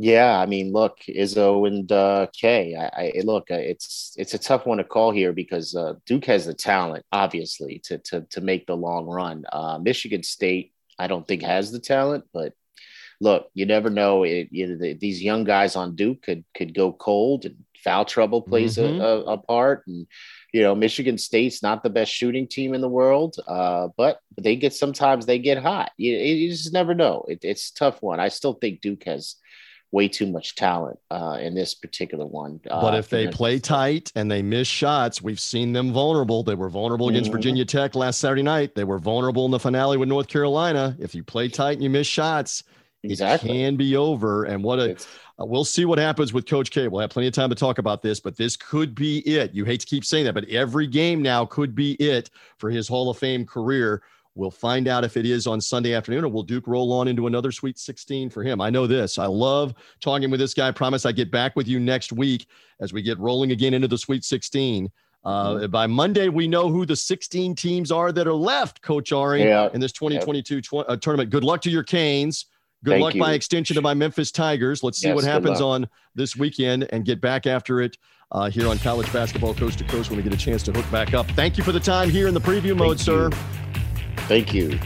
Yeah, 0.00 0.38
I 0.38 0.46
mean, 0.46 0.72
look, 0.72 0.98
Izzo 1.08 1.66
and 1.66 1.90
uh, 1.90 2.28
K. 2.32 2.76
I, 2.76 3.18
I 3.18 3.20
look, 3.24 3.50
uh, 3.50 3.56
it's 3.56 4.14
it's 4.16 4.32
a 4.32 4.38
tough 4.38 4.64
one 4.64 4.78
to 4.78 4.84
call 4.84 5.10
here 5.10 5.32
because 5.32 5.74
uh, 5.74 5.94
Duke 6.06 6.26
has 6.26 6.46
the 6.46 6.54
talent, 6.54 7.04
obviously, 7.10 7.80
to 7.84 7.98
to 7.98 8.20
to 8.30 8.40
make 8.40 8.66
the 8.66 8.76
long 8.76 9.06
run. 9.06 9.44
Uh, 9.52 9.80
Michigan 9.82 10.22
State 10.22 10.72
I 10.98 11.06
don't 11.06 11.26
think 11.26 11.42
has 11.42 11.70
the 11.70 11.78
talent, 11.78 12.24
but 12.32 12.54
look, 13.20 13.50
you 13.54 13.66
never 13.66 13.90
know. 13.90 14.24
It, 14.24 14.48
you 14.50 14.66
know, 14.66 14.76
the, 14.76 14.94
these 14.94 15.22
young 15.22 15.44
guys 15.44 15.76
on 15.76 15.96
Duke 15.96 16.22
could 16.22 16.44
could 16.54 16.74
go 16.74 16.92
cold, 16.92 17.44
and 17.44 17.56
foul 17.82 18.04
trouble 18.04 18.42
plays 18.42 18.76
mm-hmm. 18.76 19.00
a, 19.00 19.04
a, 19.04 19.20
a, 19.34 19.38
part. 19.38 19.84
And 19.86 20.06
you 20.52 20.62
know, 20.62 20.74
Michigan 20.74 21.18
State's 21.18 21.62
not 21.62 21.82
the 21.82 21.90
best 21.90 22.12
shooting 22.12 22.46
team 22.46 22.74
in 22.74 22.80
the 22.80 22.88
world, 22.88 23.36
uh, 23.46 23.88
but 23.96 24.20
they 24.36 24.56
get 24.56 24.74
sometimes 24.74 25.26
they 25.26 25.38
get 25.38 25.58
hot. 25.58 25.92
You, 25.96 26.12
you 26.16 26.50
just 26.50 26.72
never 26.72 26.94
know. 26.94 27.24
It, 27.28 27.40
it's 27.42 27.70
tough 27.70 28.02
one. 28.02 28.20
I 28.20 28.28
still 28.28 28.54
think 28.54 28.80
Duke 28.80 29.04
has 29.04 29.36
way 29.90 30.08
too 30.08 30.26
much 30.26 30.54
talent 30.54 30.98
uh, 31.10 31.38
in 31.40 31.54
this 31.54 31.74
particular 31.74 32.26
one. 32.26 32.60
Uh, 32.70 32.80
but 32.80 32.94
if 32.94 33.08
they 33.08 33.26
play 33.26 33.58
tight 33.58 34.12
and 34.14 34.30
they 34.30 34.42
miss 34.42 34.68
shots, 34.68 35.22
we've 35.22 35.40
seen 35.40 35.72
them 35.72 35.92
vulnerable. 35.92 36.42
They 36.42 36.54
were 36.54 36.68
vulnerable 36.68 37.08
against 37.08 37.30
mm-hmm. 37.30 37.36
Virginia 37.36 37.64
Tech 37.64 37.94
last 37.94 38.20
Saturday 38.20 38.42
night. 38.42 38.74
They 38.74 38.84
were 38.84 38.98
vulnerable 38.98 39.46
in 39.46 39.50
the 39.50 39.58
finale 39.58 39.96
with 39.96 40.08
North 40.08 40.28
Carolina. 40.28 40.96
If 40.98 41.14
you 41.14 41.24
play 41.24 41.48
tight 41.48 41.72
and 41.72 41.82
you 41.82 41.90
miss 41.90 42.06
shots, 42.06 42.64
exactly. 43.02 43.50
it 43.50 43.52
can 43.52 43.76
be 43.76 43.96
over. 43.96 44.44
And 44.44 44.62
what 44.62 44.78
a 44.78 44.96
uh, 45.40 45.46
we'll 45.46 45.64
see 45.64 45.84
what 45.84 45.98
happens 45.98 46.32
with 46.32 46.46
Coach 46.46 46.70
K. 46.70 46.88
We'll 46.88 47.00
have 47.00 47.10
plenty 47.10 47.28
of 47.28 47.34
time 47.34 47.48
to 47.48 47.54
talk 47.54 47.78
about 47.78 48.02
this, 48.02 48.18
but 48.20 48.36
this 48.36 48.56
could 48.56 48.94
be 48.94 49.20
it. 49.20 49.54
You 49.54 49.64
hate 49.64 49.80
to 49.80 49.86
keep 49.86 50.04
saying 50.04 50.24
that, 50.24 50.34
but 50.34 50.48
every 50.48 50.86
game 50.86 51.22
now 51.22 51.46
could 51.46 51.74
be 51.74 51.92
it 51.94 52.30
for 52.58 52.70
his 52.70 52.88
Hall 52.88 53.08
of 53.08 53.18
Fame 53.18 53.46
career. 53.46 54.02
We'll 54.38 54.52
find 54.52 54.86
out 54.86 55.02
if 55.02 55.16
it 55.16 55.26
is 55.26 55.48
on 55.48 55.60
Sunday 55.60 55.94
afternoon 55.94 56.24
or 56.24 56.28
will 56.28 56.44
Duke 56.44 56.68
roll 56.68 56.92
on 56.92 57.08
into 57.08 57.26
another 57.26 57.50
Sweet 57.50 57.76
16 57.76 58.30
for 58.30 58.44
him. 58.44 58.60
I 58.60 58.70
know 58.70 58.86
this. 58.86 59.18
I 59.18 59.26
love 59.26 59.74
talking 60.00 60.30
with 60.30 60.38
this 60.38 60.54
guy. 60.54 60.68
I 60.68 60.70
promise 60.70 61.04
I 61.04 61.10
get 61.10 61.32
back 61.32 61.56
with 61.56 61.66
you 61.66 61.80
next 61.80 62.12
week 62.12 62.46
as 62.80 62.92
we 62.92 63.02
get 63.02 63.18
rolling 63.18 63.50
again 63.50 63.74
into 63.74 63.88
the 63.88 63.98
Sweet 63.98 64.24
16. 64.24 64.88
Uh, 65.24 65.54
mm-hmm. 65.54 65.70
By 65.72 65.88
Monday, 65.88 66.28
we 66.28 66.46
know 66.46 66.68
who 66.68 66.86
the 66.86 66.94
16 66.94 67.56
teams 67.56 67.90
are 67.90 68.12
that 68.12 68.28
are 68.28 68.32
left, 68.32 68.80
Coach 68.80 69.10
Ari, 69.10 69.42
yeah. 69.42 69.70
in 69.74 69.80
this 69.80 69.90
2022 69.90 70.60
tw- 70.60 70.74
uh, 70.74 70.96
tournament. 70.96 71.30
Good 71.30 71.42
luck 71.42 71.60
to 71.62 71.70
your 71.70 71.82
Canes. 71.82 72.46
Good 72.84 72.92
Thank 72.92 73.02
luck 73.02 73.14
you. 73.14 73.20
by 73.20 73.32
extension 73.32 73.74
to 73.74 73.82
my 73.82 73.92
Memphis 73.92 74.30
Tigers. 74.30 74.84
Let's 74.84 74.98
see 74.98 75.08
Yes, 75.08 75.16
what 75.16 75.24
happens 75.24 75.60
on 75.60 75.88
this 76.14 76.36
weekend 76.36 76.88
and 76.92 77.04
get 77.04 77.20
back 77.20 77.48
after 77.48 77.80
it 77.80 77.98
uh, 78.30 78.48
here 78.48 78.68
on 78.68 78.78
college 78.78 79.12
basketball 79.12 79.54
coast 79.54 79.78
to 79.78 79.84
coast 79.84 80.10
when 80.10 80.16
we 80.16 80.22
get 80.22 80.32
a 80.32 80.36
chance 80.36 80.62
to 80.62 80.72
hook 80.72 80.88
back 80.92 81.12
up. 81.12 81.28
Thank 81.32 81.58
you 81.58 81.64
for 81.64 81.72
the 81.72 81.80
time 81.80 82.08
here 82.08 82.28
in 82.28 82.34
the 82.34 82.40
preview 82.40 82.76
mode, 82.76 83.00
Thank 83.00 83.32
sir. 83.32 83.67
Thank 84.28 84.52
you. 84.52 84.78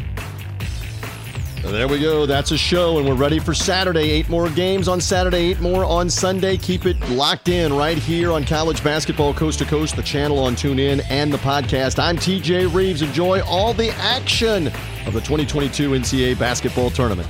There 1.62 1.86
we 1.86 2.00
go. 2.00 2.26
That's 2.26 2.50
a 2.50 2.58
show, 2.58 2.98
and 2.98 3.08
we're 3.08 3.14
ready 3.14 3.38
for 3.38 3.54
Saturday. 3.54 4.10
Eight 4.10 4.28
more 4.28 4.50
games 4.50 4.88
on 4.88 5.00
Saturday, 5.00 5.50
eight 5.50 5.60
more 5.60 5.84
on 5.84 6.10
Sunday. 6.10 6.56
Keep 6.56 6.86
it 6.86 7.00
locked 7.10 7.48
in 7.48 7.72
right 7.72 7.96
here 7.96 8.32
on 8.32 8.44
College 8.44 8.82
Basketball 8.82 9.32
Coast 9.32 9.60
to 9.60 9.64
Coast, 9.64 9.94
the 9.94 10.02
channel 10.02 10.40
on 10.40 10.54
TuneIn, 10.54 11.04
and 11.08 11.32
the 11.32 11.38
podcast. 11.38 12.00
I'm 12.00 12.16
TJ 12.16 12.74
Reeves. 12.74 13.02
Enjoy 13.02 13.42
all 13.42 13.74
the 13.74 13.90
action 13.90 14.68
of 15.06 15.12
the 15.12 15.20
2022 15.20 15.90
NCAA 15.90 16.38
basketball 16.38 16.90
tournament. 16.90 17.28